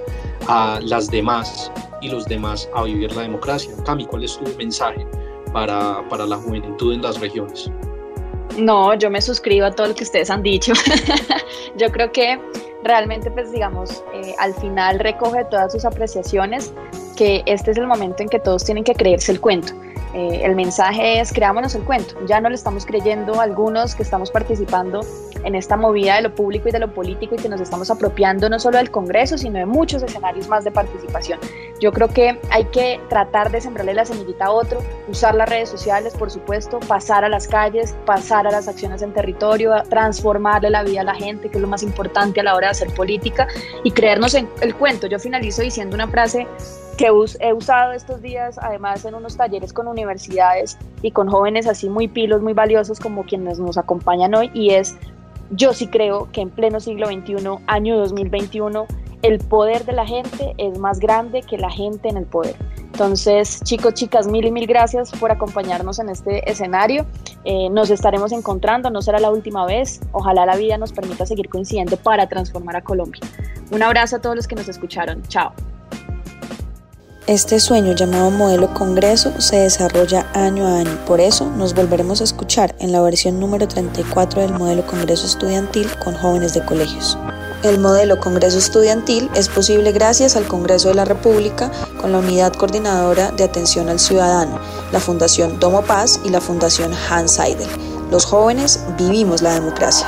[0.48, 3.72] a las demás y los demás a vivir la democracia.
[3.86, 5.06] Cami, ¿cuál es tu mensaje
[5.54, 7.70] para, para la juventud en las regiones?
[8.58, 10.74] No, yo me suscribo a todo lo que ustedes han dicho.
[11.78, 12.40] yo creo que
[12.84, 16.74] realmente, pues digamos, eh, al final recoge todas sus apreciaciones,
[17.16, 19.74] que este es el momento en que todos tienen que creerse el cuento.
[20.14, 22.16] Eh, el mensaje es creámonos el cuento.
[22.28, 25.02] Ya no lo estamos creyendo algunos que estamos participando
[25.44, 28.50] en esta movida de lo público y de lo político y que nos estamos apropiando
[28.50, 31.40] no solo del Congreso, sino de muchos escenarios más de participación.
[31.80, 35.70] Yo creo que hay que tratar de sembrarle la semillita a otro, usar las redes
[35.70, 40.84] sociales, por supuesto, pasar a las calles, pasar a las acciones en territorio, transformarle la
[40.84, 43.48] vida a la gente, que es lo más importante a la hora de hacer política
[43.84, 45.08] y creernos en el cuento.
[45.08, 46.48] Yo finalizo diciendo una frase
[47.08, 52.08] he usado estos días, además en unos talleres con universidades y con jóvenes así muy
[52.08, 54.98] pilos, muy valiosos como quienes nos acompañan hoy, y es,
[55.52, 57.36] yo sí creo que en pleno siglo XXI,
[57.68, 58.86] año 2021,
[59.22, 62.56] el poder de la gente es más grande que la gente en el poder.
[62.78, 67.06] Entonces, chicos, chicas, mil y mil gracias por acompañarnos en este escenario.
[67.46, 70.02] Eh, nos estaremos encontrando, no será la última vez.
[70.12, 73.22] Ojalá la vida nos permita seguir coincidiendo para transformar a Colombia.
[73.72, 75.24] Un abrazo a todos los que nos escucharon.
[75.24, 75.54] Chao.
[77.28, 82.24] Este sueño llamado modelo Congreso se desarrolla año a año, por eso nos volveremos a
[82.24, 87.20] escuchar en la versión número 34 del modelo Congreso Estudiantil con jóvenes de colegios.
[87.62, 92.54] El modelo Congreso Estudiantil es posible gracias al Congreso de la República con la Unidad
[92.54, 94.60] Coordinadora de Atención al Ciudadano,
[94.92, 97.70] la Fundación Domo Paz y la Fundación Hans Seidel.
[98.10, 100.08] Los jóvenes vivimos la democracia.